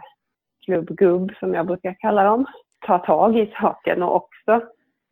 klubb-gubb, 0.65 1.32
som 1.39 1.54
jag 1.54 1.67
brukar 1.67 1.95
kalla 1.99 2.23
dem, 2.23 2.45
tar 2.86 2.99
tag 2.99 3.38
i 3.38 3.54
saken 3.62 4.04
och 4.04 4.15
också 4.15 4.54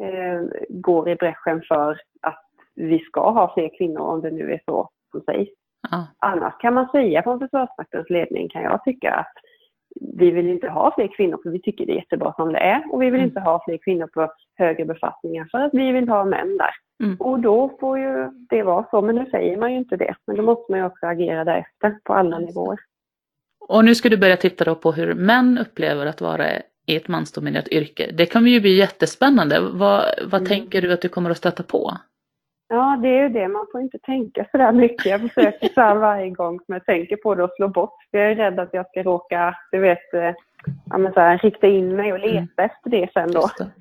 eh, 0.03 0.41
går 0.69 1.09
i 1.09 1.15
bräschen 1.15 1.61
för 1.67 1.97
att 2.21 2.45
vi 2.75 2.99
ska 2.99 3.31
ha 3.31 3.53
fler 3.53 3.77
kvinnor 3.77 4.01
om 4.01 4.21
det 4.21 4.31
nu 4.31 4.51
är 4.51 4.61
så 4.65 4.89
som 5.11 5.21
sägs. 5.21 5.51
Ja. 5.91 6.07
Annars 6.19 6.53
kan 6.59 6.73
man 6.73 6.87
säga 6.87 7.23
från 7.23 7.39
Försvarsmaktens 7.39 8.09
ledning 8.09 8.49
kan 8.49 8.63
jag 8.63 8.83
tycka 8.83 9.13
att 9.13 9.33
vi 9.99 10.31
vill 10.31 10.47
inte 10.47 10.69
ha 10.69 10.91
fler 10.95 11.07
kvinnor 11.07 11.39
för 11.43 11.49
vi 11.49 11.61
tycker 11.61 11.85
det 11.85 11.91
är 11.91 11.95
jättebra 11.95 12.33
som 12.33 12.53
det 12.53 12.59
är 12.59 12.93
och 12.93 13.01
vi 13.01 13.05
vill 13.05 13.19
mm. 13.19 13.27
inte 13.27 13.39
ha 13.39 13.63
fler 13.65 13.77
kvinnor 13.77 14.07
på 14.07 14.31
högre 14.57 14.85
befattningar 14.85 15.47
för 15.51 15.57
att 15.57 15.73
vi 15.73 15.91
vill 15.91 16.09
ha 16.09 16.25
män 16.25 16.57
där. 16.57 16.71
Mm. 17.03 17.17
Och 17.19 17.39
då 17.39 17.77
får 17.79 17.99
ju 17.99 18.29
det 18.49 18.63
vara 18.63 18.85
så, 18.91 19.01
men 19.01 19.15
nu 19.15 19.25
säger 19.25 19.57
man 19.57 19.71
ju 19.71 19.77
inte 19.77 19.97
det. 19.97 20.15
Men 20.27 20.35
då 20.35 20.43
måste 20.43 20.71
man 20.71 20.79
ju 20.79 20.85
också 20.85 21.05
agera 21.05 21.43
därefter 21.43 21.97
på 22.03 22.13
alla 22.13 22.39
nivåer. 22.39 22.79
Och 23.71 23.85
nu 23.85 23.95
ska 23.95 24.09
du 24.09 24.17
börja 24.17 24.37
titta 24.37 24.63
då 24.63 24.75
på 24.75 24.91
hur 24.91 25.13
män 25.13 25.57
upplever 25.57 26.05
att 26.05 26.21
vara 26.21 26.45
i 26.85 26.95
ett 26.95 27.07
mansdominerat 27.07 27.67
yrke. 27.67 28.11
Det 28.13 28.25
kommer 28.25 28.49
ju 28.49 28.61
bli 28.61 28.77
jättespännande. 28.77 29.59
Vad, 29.59 30.05
vad 30.21 30.41
mm. 30.41 30.45
tänker 30.45 30.81
du 30.81 30.93
att 30.93 31.01
du 31.01 31.09
kommer 31.09 31.29
att 31.29 31.37
stöta 31.37 31.63
på? 31.63 31.97
Ja, 32.69 32.99
det 33.01 33.07
är 33.07 33.23
ju 33.23 33.29
det. 33.29 33.47
Man 33.47 33.67
får 33.71 33.81
inte 33.81 33.99
tänka 33.99 34.45
så 34.51 34.57
där 34.57 34.71
mycket. 34.71 35.05
Jag 35.05 35.21
försöker 35.21 35.67
så 35.67 35.81
här 35.81 35.95
varje 35.95 36.29
gång 36.29 36.59
som 36.59 36.73
jag 36.73 36.85
tänker 36.85 37.15
på 37.15 37.35
det 37.35 37.43
och 37.43 37.51
slå 37.55 37.67
bort. 37.67 37.95
Jag 38.11 38.31
är 38.31 38.35
rädd 38.35 38.59
att 38.59 38.69
jag 38.73 38.87
ska 38.87 39.03
råka, 39.03 39.55
du 39.71 39.79
vet, 39.79 40.13
eh, 40.13 40.33
ja, 40.89 40.97
men 40.97 41.13
så 41.13 41.19
här, 41.19 41.37
rikta 41.37 41.67
in 41.67 41.95
mig 41.95 42.13
och 42.13 42.19
leta 42.19 42.37
mm. 42.37 42.47
efter 42.57 42.89
det 42.89 43.09
sen 43.13 43.31
då. 43.31 43.49
Det. 43.57 43.71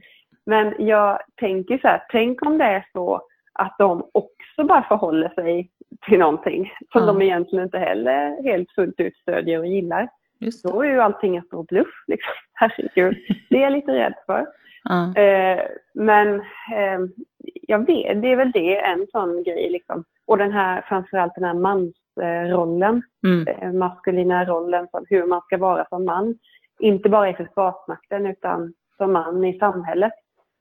Men 0.46 0.74
jag 0.79 1.18
tänker 1.37 1.79
så 1.79 1.88
här, 1.88 2.03
tänk 2.11 2.46
om 2.46 2.59
det 2.59 2.64
är 2.64 2.87
så 2.92 3.22
att 3.53 3.74
de 3.79 4.11
också 4.12 4.64
bara 4.64 4.83
förhåller 4.83 5.29
sig 5.29 5.70
till 6.09 6.18
någonting 6.18 6.72
som 6.92 7.03
mm. 7.03 7.14
de 7.14 7.24
egentligen 7.24 7.64
inte 7.64 7.79
heller 7.79 8.42
helt 8.42 8.70
fullt 8.70 9.00
ut 9.00 9.16
stödjer 9.16 9.59
och 9.59 9.66
gillar. 9.66 10.09
Just 10.38 10.64
Då 10.64 10.83
är 10.83 10.88
ju 10.88 11.00
allting 11.00 11.37
en 11.37 11.42
stor 11.42 11.64
bluff. 11.64 12.05
Liksom. 12.07 12.33
Herregud. 12.53 13.16
Det 13.50 13.57
är 13.57 13.62
jag 13.62 13.72
lite 13.72 13.92
rädd 13.92 14.14
för. 14.26 14.46
Mm. 14.90 15.16
Eh, 15.16 15.64
men 15.94 16.35
eh, 16.74 17.00
jag 17.42 17.87
vet, 17.87 18.22
det 18.22 18.33
är 18.33 18.37
väl 18.37 18.53
det, 18.53 18.76
en 18.76 19.07
sån 19.12 19.42
grej 19.42 19.70
liksom. 19.70 20.05
Och 20.26 20.38
den 20.38 20.53
här, 20.53 20.85
framförallt 20.88 21.35
den 21.35 21.44
här 21.44 21.55
mansrollen, 21.55 23.03
mm. 23.26 23.48
eh, 23.48 23.72
maskulina 23.72 24.44
rollen, 24.44 24.88
som 24.90 25.05
hur 25.09 25.26
man 25.26 25.40
ska 25.40 25.59
vara 25.59 25.87
som 25.88 26.05
man. 26.05 26.38
Inte 26.79 27.09
bara 27.09 27.31
i 27.31 27.35
Försvarsmakten 27.35 28.26
utan 28.26 28.74
som 28.96 29.12
man 29.12 29.44
i 29.44 29.59
samhället. 29.59 30.12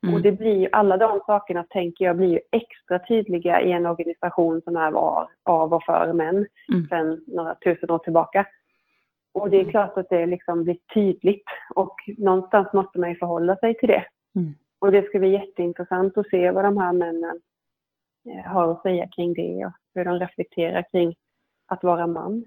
Mm. 0.03 0.15
Och 0.15 0.21
det 0.21 0.31
blir 0.31 0.69
alla 0.71 0.97
de 0.97 1.19
sakerna 1.25 1.63
tänker 1.69 2.05
jag 2.05 2.17
blir 2.17 2.27
ju 2.27 2.39
extra 2.51 2.99
tydliga 3.07 3.61
i 3.61 3.71
en 3.71 3.85
organisation 3.85 4.61
som 4.61 4.75
är 4.77 4.91
var, 4.91 5.27
av 5.43 5.73
och 5.73 5.83
för 5.83 6.13
män 6.13 6.47
mm. 6.73 6.87
sedan 6.89 7.23
några 7.27 7.55
tusen 7.55 7.91
år 7.91 7.99
tillbaka. 7.99 8.45
Och 9.33 9.49
det 9.49 9.57
är 9.57 9.61
mm. 9.61 9.71
klart 9.71 9.97
att 9.97 10.09
det 10.09 10.25
liksom 10.25 10.63
blir 10.63 10.77
tydligt 10.93 11.45
och 11.75 11.95
någonstans 12.17 12.73
måste 12.73 12.99
man 12.99 13.09
ju 13.09 13.15
förhålla 13.15 13.55
sig 13.55 13.77
till 13.77 13.87
det. 13.87 14.05
Mm. 14.35 14.53
Och 14.79 14.91
det 14.91 15.05
ska 15.05 15.19
bli 15.19 15.31
jätteintressant 15.31 16.17
att 16.17 16.29
se 16.29 16.51
vad 16.51 16.63
de 16.63 16.77
här 16.77 16.93
männen 16.93 17.41
eh, 18.29 18.51
har 18.51 18.71
att 18.71 18.81
säga 18.81 19.07
kring 19.07 19.33
det 19.33 19.65
och 19.65 19.71
hur 19.95 20.05
de 20.05 20.19
reflekterar 20.19 20.85
kring 20.91 21.15
att 21.67 21.83
vara 21.83 22.07
man. 22.07 22.45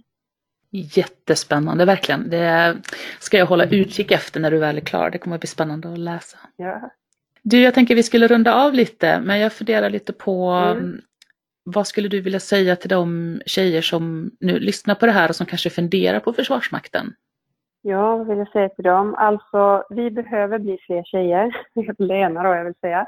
Jättespännande 0.71 1.85
verkligen. 1.85 2.31
Det 2.31 2.77
ska 3.21 3.39
jag 3.39 3.47
hålla 3.47 3.65
utkik 3.65 4.13
efter 4.13 4.41
när 4.41 4.51
du 4.51 4.59
väl 4.59 4.77
är 4.77 4.81
klar. 4.81 5.11
Det 5.11 5.19
kommer 5.19 5.37
att 5.37 5.41
bli 5.41 5.49
spännande 5.49 5.93
att 5.93 5.99
läsa. 5.99 6.39
Ja. 6.57 6.91
Du, 7.43 7.63
jag 7.63 7.75
tänker 7.75 7.95
vi 7.95 8.03
skulle 8.03 8.27
runda 8.27 8.55
av 8.55 8.73
lite, 8.73 9.21
men 9.21 9.39
jag 9.39 9.53
funderar 9.53 9.91
lite 9.91 10.13
på 10.13 10.51
mm. 10.51 11.01
vad 11.65 11.87
skulle 11.87 12.09
du 12.09 12.21
vilja 12.21 12.41
säga 12.41 12.77
till 12.77 12.91
de 12.91 13.41
tjejer 13.47 13.83
som 13.83 14.31
nu 14.41 14.59
lyssnar 14.59 14.95
på 14.95 15.07
det 15.07 15.13
här 15.13 15.29
och 15.29 15.37
som 15.37 15.47
kanske 15.47 15.71
funderar 15.71 16.21
på 16.21 16.33
Försvarsmakten? 16.33 17.15
Ja, 17.83 18.17
vad 18.17 18.27
vill 18.27 18.39
jag 18.39 18.53
säga 18.53 18.69
till 18.69 18.85
dem? 18.85 19.15
Alltså, 19.15 19.85
vi 19.91 20.11
behöver 20.11 20.59
bli 20.59 20.79
fler 20.87 21.03
tjejer. 21.05 21.57
Det 21.99 22.15
ena 22.15 22.43
då, 22.43 22.55
jag 22.55 22.65
vill 22.65 22.75
säga. 22.81 23.07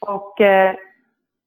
Och 0.00 0.40
eh, 0.40 0.76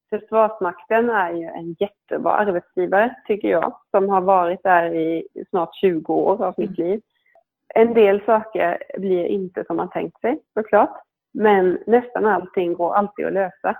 Försvarsmakten 0.09 1.09
är 1.09 1.33
ju 1.33 1.43
en 1.43 1.75
jättebra 1.79 2.31
arbetsgivare, 2.31 3.15
tycker 3.27 3.47
jag, 3.47 3.79
som 3.91 4.09
har 4.09 4.21
varit 4.21 4.63
där 4.63 4.95
i 4.95 5.27
snart 5.49 5.75
20 5.75 6.13
år 6.13 6.45
av 6.45 6.53
mitt 6.57 6.77
liv. 6.77 7.01
En 7.75 7.93
del 7.93 8.21
saker 8.25 8.83
blir 8.97 9.25
inte 9.25 9.63
som 9.67 9.75
man 9.75 9.89
tänkt 9.89 10.21
sig, 10.21 10.39
såklart. 10.53 11.01
Men 11.33 11.79
nästan 11.87 12.25
allting 12.25 12.73
går 12.73 12.93
alltid 12.93 13.25
att 13.25 13.33
lösa. 13.33 13.77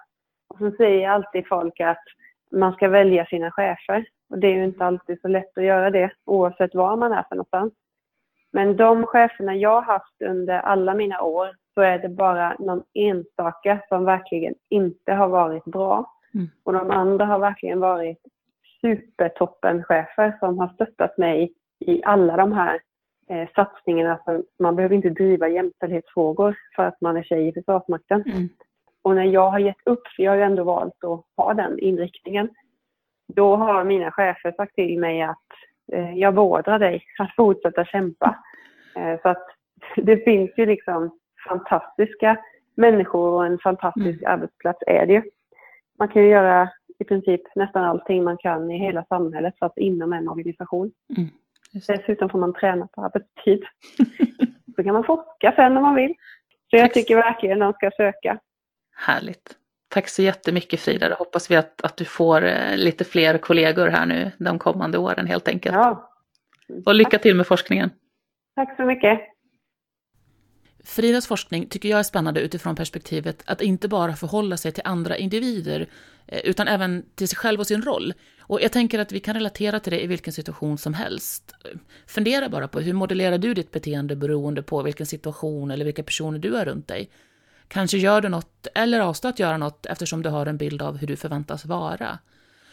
Och 0.50 0.58
så 0.58 0.72
säger 0.72 1.10
alltid 1.10 1.48
folk 1.48 1.80
att 1.80 2.04
man 2.52 2.74
ska 2.74 2.88
välja 2.90 3.26
sina 3.26 3.52
chefer. 3.52 4.06
Och 4.30 4.40
det 4.40 4.48
är 4.48 4.56
ju 4.56 4.64
inte 4.64 4.86
alltid 4.86 5.22
så 5.22 5.28
lätt 5.28 5.58
att 5.58 5.64
göra 5.64 5.90
det, 5.90 6.12
oavsett 6.26 6.76
var 6.76 6.98
man 6.98 7.12
är 7.12 7.26
för 7.30 7.36
någonstans. 7.36 7.74
Men 8.52 8.78
de 8.78 9.06
cheferna 9.06 9.56
jag 9.56 9.82
har 9.82 9.82
haft 9.82 10.22
under 10.22 10.60
alla 10.60 10.94
mina 10.94 11.22
år 11.22 11.56
så 11.74 11.82
är 11.82 12.00
det 12.00 12.10
bara 12.10 12.56
någon 12.60 12.84
enstaka 12.94 13.82
som 13.90 14.06
verkligen 14.06 14.56
inte 14.70 15.14
har 15.14 15.28
varit 15.28 15.66
bra. 15.66 16.14
Mm. 16.34 16.48
Och 16.64 16.74
de 16.74 16.92
andra 16.92 17.26
har 17.26 17.40
verkligen 17.40 17.80
varit 17.80 18.20
supertoppenchefer 18.82 20.38
som 20.40 20.60
har 20.60 20.68
stöttat 20.68 21.18
mig 21.18 21.54
i 21.80 22.04
alla 22.04 22.38
de 22.38 22.54
här 22.54 22.80
eh, 23.30 23.50
satsningen 23.56 24.08
att 24.08 24.28
man, 24.28 24.44
man 24.60 24.76
behöver 24.76 24.96
inte 24.96 25.10
driva 25.10 25.48
jämställdhetsfrågor 25.48 26.58
för 26.76 26.84
att 26.84 27.02
man 27.02 27.18
är 27.18 27.24
tjej 27.24 27.48
i 27.48 27.54
Försvarsmakten. 27.54 28.22
Mm. 28.22 28.50
Och 29.02 29.16
när 29.16 29.24
jag 29.24 29.50
har 29.50 29.60
gett 29.60 29.82
upp, 29.86 30.08
för 30.16 30.24
jag 30.24 30.32
har 30.32 30.36
ju 30.36 30.44
ändå 30.44 30.64
valt 30.64 31.04
att 31.04 31.26
ha 31.38 31.54
den 31.54 31.80
inriktningen, 31.80 32.50
då 33.34 33.56
har 33.56 33.84
mina 33.84 34.12
chefer 34.12 34.52
sagt 34.52 34.76
till 34.76 35.00
mig 35.00 35.22
att 35.22 35.48
eh, 35.92 36.18
jag 36.18 36.36
beordrar 36.36 36.80
dig 36.80 37.04
att 37.20 37.36
fortsätta 37.36 37.86
kämpa. 37.86 38.36
Eh, 38.96 39.22
så 39.22 39.30
att 39.30 39.48
det 39.96 40.18
finns 40.18 40.52
ju 40.58 40.66
liksom 40.66 41.20
fantastiska 41.48 42.38
människor 42.76 43.30
och 43.30 43.46
en 43.46 43.60
fantastisk 43.60 44.22
Mm. 44.22 44.34
arbetsplats 44.34 44.80
är 44.88 45.06
det 45.06 45.14
ju. 45.14 45.22
Man 46.00 46.08
kan 46.08 46.22
ju 46.22 46.30
göra 46.30 46.70
i 47.00 47.04
princip 47.04 47.42
nästan 47.56 47.84
allting 47.84 48.24
man 48.24 48.38
kan 48.38 48.72
i 48.72 48.78
hela 48.78 49.06
samhället 49.06 49.54
fast 49.60 49.78
inom 49.78 50.14
en 50.14 50.30
organisation. 50.30 50.92
Mm. 51.18 51.30
Dessutom 51.74 52.30
får 52.30 52.40
man 52.40 52.54
träna 52.54 52.88
på 52.88 53.02
arbetstid. 53.06 53.64
Så 54.76 54.84
kan 54.84 54.94
man 54.94 55.04
forska 55.04 55.52
sen 55.56 55.78
om 55.78 55.84
man 55.84 55.96
vill. 55.96 56.14
Så 56.70 56.76
jag 56.76 56.86
Tack. 56.86 56.94
tycker 56.94 57.16
verkligen 57.16 57.60
de 57.60 57.74
ska 57.74 57.92
söka. 57.98 58.40
Härligt. 58.96 59.56
Tack 59.90 60.08
så 60.10 60.22
jättemycket 60.22 60.80
Frida. 60.80 61.10
Då 61.10 61.16
hoppas 61.16 61.52
vi 61.52 61.56
att, 61.56 61.82
att 61.82 61.98
du 61.98 62.06
får 62.06 62.46
eh, 62.46 62.78
lite 62.78 63.04
fler 63.04 63.38
kollegor 63.38 63.88
här 63.88 64.06
nu 64.06 64.32
de 64.38 64.60
kommande 64.60 64.98
åren 64.98 65.28
helt 65.28 65.48
enkelt. 65.48 65.76
Ja, 65.76 66.12
Och 66.86 66.96
lycka 66.96 67.18
till 67.20 67.36
med 67.36 67.48
forskningen. 67.48 67.90
tack 68.56 68.76
så 68.76 68.84
mycket. 68.86 69.20
Fridas 70.84 71.28
forskning 71.28 71.68
tycker 71.68 71.90
jag 71.90 72.00
är 72.00 72.04
spännande 72.04 72.42
utifrån 72.42 72.76
perspektivet 72.76 73.44
att 73.46 73.62
inte 73.62 73.88
bara 73.88 74.16
förhålla 74.16 74.58
sig 74.58 74.72
till 74.72 74.84
andra 74.86 75.18
individer, 75.18 75.90
eh, 76.28 76.40
utan 76.40 76.68
även 76.68 77.06
till 77.16 77.28
sig 77.28 77.38
själv 77.38 77.60
och 77.60 77.68
sin 77.68 77.82
roll. 77.82 78.14
Och 78.40 78.62
jag 78.62 78.72
tänker 78.72 79.00
att 79.00 79.12
vi 79.12 79.20
kan 79.20 79.34
relatera 79.34 79.80
till 79.80 79.92
det 79.92 80.04
i 80.04 80.08
vilken 80.08 80.34
situation 80.34 80.78
som 80.78 80.94
helst. 80.94 81.56
Fundera 82.08 82.50
bara 82.50 82.68
på 82.68 82.80
hur 82.80 82.94
modellerar 82.94 83.38
du 83.38 83.54
ditt 83.54 83.72
beteende 83.72 84.16
beroende 84.16 84.64
på 84.64 84.82
vilken 84.82 85.06
situation 85.06 85.72
eller 85.72 85.86
vilka 85.86 86.04
personer 86.04 86.40
du 86.40 86.52
har 86.52 86.66
runt 86.66 86.88
dig. 86.88 87.10
Kanske 87.68 87.98
gör 87.98 88.22
du 88.22 88.30
något 88.30 88.68
eller 88.76 89.00
avstår 89.00 89.30
att 89.30 89.40
göra 89.40 89.58
något 89.58 89.86
eftersom 89.86 90.24
du 90.24 90.30
har 90.30 90.46
en 90.46 90.58
bild 90.58 90.82
av 90.82 90.98
hur 90.98 91.08
du 91.08 91.16
förväntas 91.16 91.66
vara. 91.66 92.20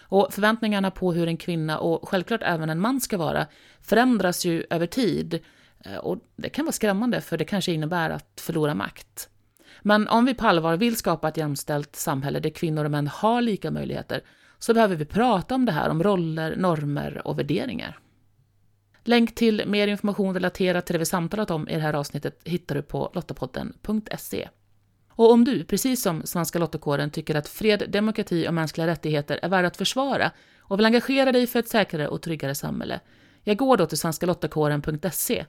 Och 0.08 0.28
förväntningarna 0.30 0.90
på 0.90 1.12
hur 1.12 1.28
en 1.28 1.36
kvinna 1.36 1.78
och 1.78 2.08
självklart 2.08 2.40
även 2.44 2.70
en 2.70 2.80
man 2.80 3.00
ska 3.00 3.18
vara 3.18 3.46
förändras 3.80 4.44
ju 4.44 4.64
över 4.70 4.86
tid. 4.86 5.40
Eh, 5.84 5.96
och 5.96 6.18
det 6.36 6.48
kan 6.48 6.64
vara 6.64 6.72
skrämmande 6.72 7.20
för 7.20 7.38
det 7.38 7.44
kanske 7.44 7.72
innebär 7.72 8.10
att 8.10 8.40
förlora 8.40 8.74
makt. 8.74 9.28
Men 9.82 10.08
om 10.08 10.24
vi 10.24 10.34
på 10.34 10.46
allvar 10.46 10.76
vill 10.76 10.96
skapa 10.96 11.28
ett 11.28 11.36
jämställt 11.36 11.96
samhälle 11.96 12.40
där 12.40 12.50
kvinnor 12.50 12.84
och 12.84 12.90
män 12.90 13.06
har 13.06 13.42
lika 13.42 13.70
möjligheter 13.70 14.20
så 14.58 14.74
behöver 14.74 14.96
vi 14.96 15.04
prata 15.04 15.54
om 15.54 15.64
det 15.64 15.72
här, 15.72 15.90
om 15.90 16.02
roller, 16.02 16.56
normer 16.56 17.26
och 17.26 17.38
värderingar. 17.38 17.98
Länk 19.04 19.34
till 19.34 19.62
mer 19.66 19.88
information 19.88 20.34
relaterat 20.34 20.86
till 20.86 20.92
det 20.92 20.98
vi 20.98 21.06
samtalat 21.06 21.50
om 21.50 21.68
i 21.68 21.74
det 21.74 21.80
här 21.80 21.94
avsnittet 21.94 22.40
hittar 22.44 22.74
du 22.74 22.82
på 22.82 23.10
lottapodden.se. 23.14 24.48
Och 25.08 25.32
om 25.32 25.44
du, 25.44 25.64
precis 25.64 26.02
som 26.02 26.22
Svenska 26.24 26.58
Lottakåren, 26.58 27.10
tycker 27.10 27.34
att 27.34 27.48
fred, 27.48 27.84
demokrati 27.88 28.48
och 28.48 28.54
mänskliga 28.54 28.86
rättigheter 28.86 29.38
är 29.42 29.48
värda 29.48 29.68
att 29.68 29.76
försvara 29.76 30.30
och 30.58 30.78
vill 30.78 30.86
engagera 30.86 31.32
dig 31.32 31.46
för 31.46 31.58
ett 31.58 31.68
säkrare 31.68 32.08
och 32.08 32.22
tryggare 32.22 32.54
samhälle, 32.54 33.00
jag 33.42 33.56
går 33.56 33.76
då 33.76 33.86
till 33.86 33.98
svenskalottakåren.se. 33.98 35.46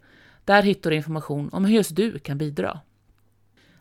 Där 0.47 0.63
hittar 0.63 0.89
du 0.89 0.95
information 0.95 1.49
om 1.53 1.65
hur 1.65 1.75
just 1.75 1.95
du 1.95 2.19
kan 2.19 2.37
bidra. 2.37 2.79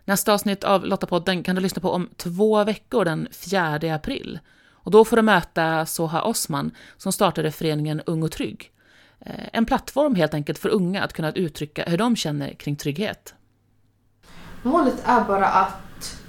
Nästa 0.05 0.33
avsnitt 0.33 0.65
av 0.65 0.85
Lottapodden 0.85 1.43
kan 1.43 1.57
du 1.57 1.63
lyssna 1.63 1.83
på 1.83 1.91
om 1.91 2.09
två 2.17 2.65
veckor, 2.65 3.05
den 3.05 3.29
4 3.31 3.95
april. 3.95 4.39
Och 4.71 4.91
då 4.91 5.05
får 5.05 5.17
du 5.17 5.23
möta 5.23 5.87
Soha 5.87 6.23
Osman 6.23 6.71
som 6.97 7.13
startade 7.13 7.53
föreningen 7.53 8.03
Ung 8.07 8.23
och 8.23 8.33
Trygg. 8.33 8.71
Eh, 9.21 9.35
En 9.53 9.67
plattform 9.67 10.15
helt 10.15 10.35
enkelt 10.35 10.59
för 10.59 10.69
unga 10.69 11.05
att 11.05 11.13
kunna 11.13 11.33
uttrycka 11.33 11.85
hur 11.87 11.99
de 11.99 12.17
känner 12.17 12.55
kring 12.55 12.77
trygghet. 12.77 13.35
Målet 14.63 15.03
är 15.05 15.25
bara 15.25 15.47
att 15.47 16.21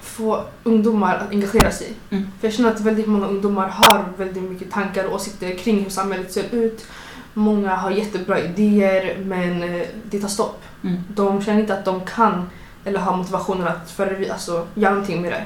få 0.00 0.44
ungdomar 0.62 1.16
att 1.16 1.30
engagera 1.30 1.70
sig. 1.70 1.92
Mm. 2.10 2.30
För 2.40 2.46
jag 2.46 2.54
känner 2.54 2.70
att 2.70 2.80
väldigt 2.80 3.06
många 3.06 3.26
ungdomar 3.26 3.68
har 3.68 4.12
väldigt 4.16 4.42
mycket 4.42 4.70
tankar 4.70 5.04
och 5.04 5.14
åsikter 5.14 5.58
kring 5.58 5.82
hur 5.82 5.90
samhället 5.90 6.32
ser 6.32 6.54
ut. 6.54 6.86
Många 7.34 7.74
har 7.74 7.90
jättebra 7.90 8.40
idéer 8.40 9.18
men 9.24 9.62
eh, 9.62 9.86
det 10.10 10.20
tar 10.20 10.28
stopp. 10.28 10.62
Mm. 10.82 11.00
De 11.08 11.42
känner 11.42 11.60
inte 11.60 11.78
att 11.78 11.84
de 11.84 12.04
kan 12.04 12.50
eller 12.84 13.00
har 13.00 13.16
motivationen 13.16 13.68
att 13.68 13.90
föra, 13.90 14.32
alltså, 14.32 14.66
göra 14.74 14.92
någonting 14.92 15.22
med 15.22 15.32
det. 15.32 15.44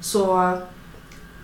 Så 0.00 0.42
eh, 0.42 0.58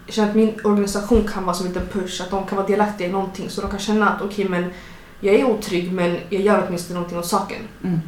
jag 0.06 0.14
känner 0.14 0.28
att 0.28 0.36
min 0.36 0.60
organisation 0.64 1.28
kan 1.28 1.44
vara 1.44 1.54
som 1.54 1.66
en 1.66 1.72
liten 1.72 1.88
push, 1.88 2.22
att 2.22 2.30
de 2.30 2.46
kan 2.46 2.56
vara 2.56 2.66
delaktiga 2.66 3.08
i 3.08 3.12
någonting 3.12 3.50
så 3.50 3.60
de 3.60 3.70
kan 3.70 3.78
känna 3.78 4.08
att 4.08 4.22
okej 4.22 4.48
men 4.48 4.72
jag 5.20 5.34
är 5.34 5.44
otrygg 5.44 5.92
men 5.92 6.18
jag 6.28 6.42
gör 6.42 6.64
åtminstone 6.68 6.94
någonting 6.94 7.18
åt 7.18 7.26
saken. 7.26 7.62
Mm. 7.84 8.00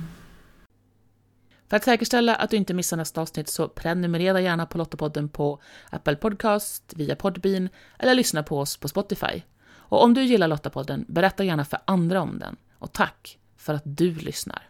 För 1.68 1.76
att 1.76 1.84
säkerställa 1.84 2.34
att 2.34 2.50
du 2.50 2.56
inte 2.56 2.74
missar 2.74 2.96
nästa 2.96 3.20
avsnitt 3.20 3.48
så 3.48 3.68
prenumerera 3.68 4.40
gärna 4.40 4.66
på 4.66 4.78
Lottapodden 4.78 5.28
på 5.28 5.60
Apple 5.90 6.16
Podcast, 6.16 6.92
via 6.96 7.16
Podbean 7.16 7.68
eller 7.98 8.14
lyssna 8.14 8.42
på 8.42 8.58
oss 8.58 8.76
på 8.76 8.88
Spotify. 8.88 9.42
Och 9.88 10.02
om 10.02 10.14
du 10.14 10.22
gillar 10.22 10.48
Lottapodden, 10.48 11.04
berätta 11.08 11.44
gärna 11.44 11.64
för 11.64 11.78
andra 11.84 12.22
om 12.22 12.38
den. 12.38 12.56
Och 12.78 12.92
tack 12.92 13.38
för 13.56 13.74
att 13.74 13.82
du 13.84 14.14
lyssnar. 14.14 14.68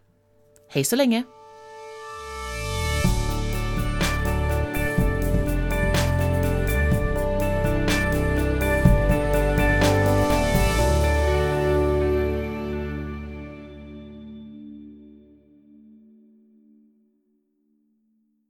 Hej 0.69 0.85
så 0.85 0.97
länge! 0.97 1.25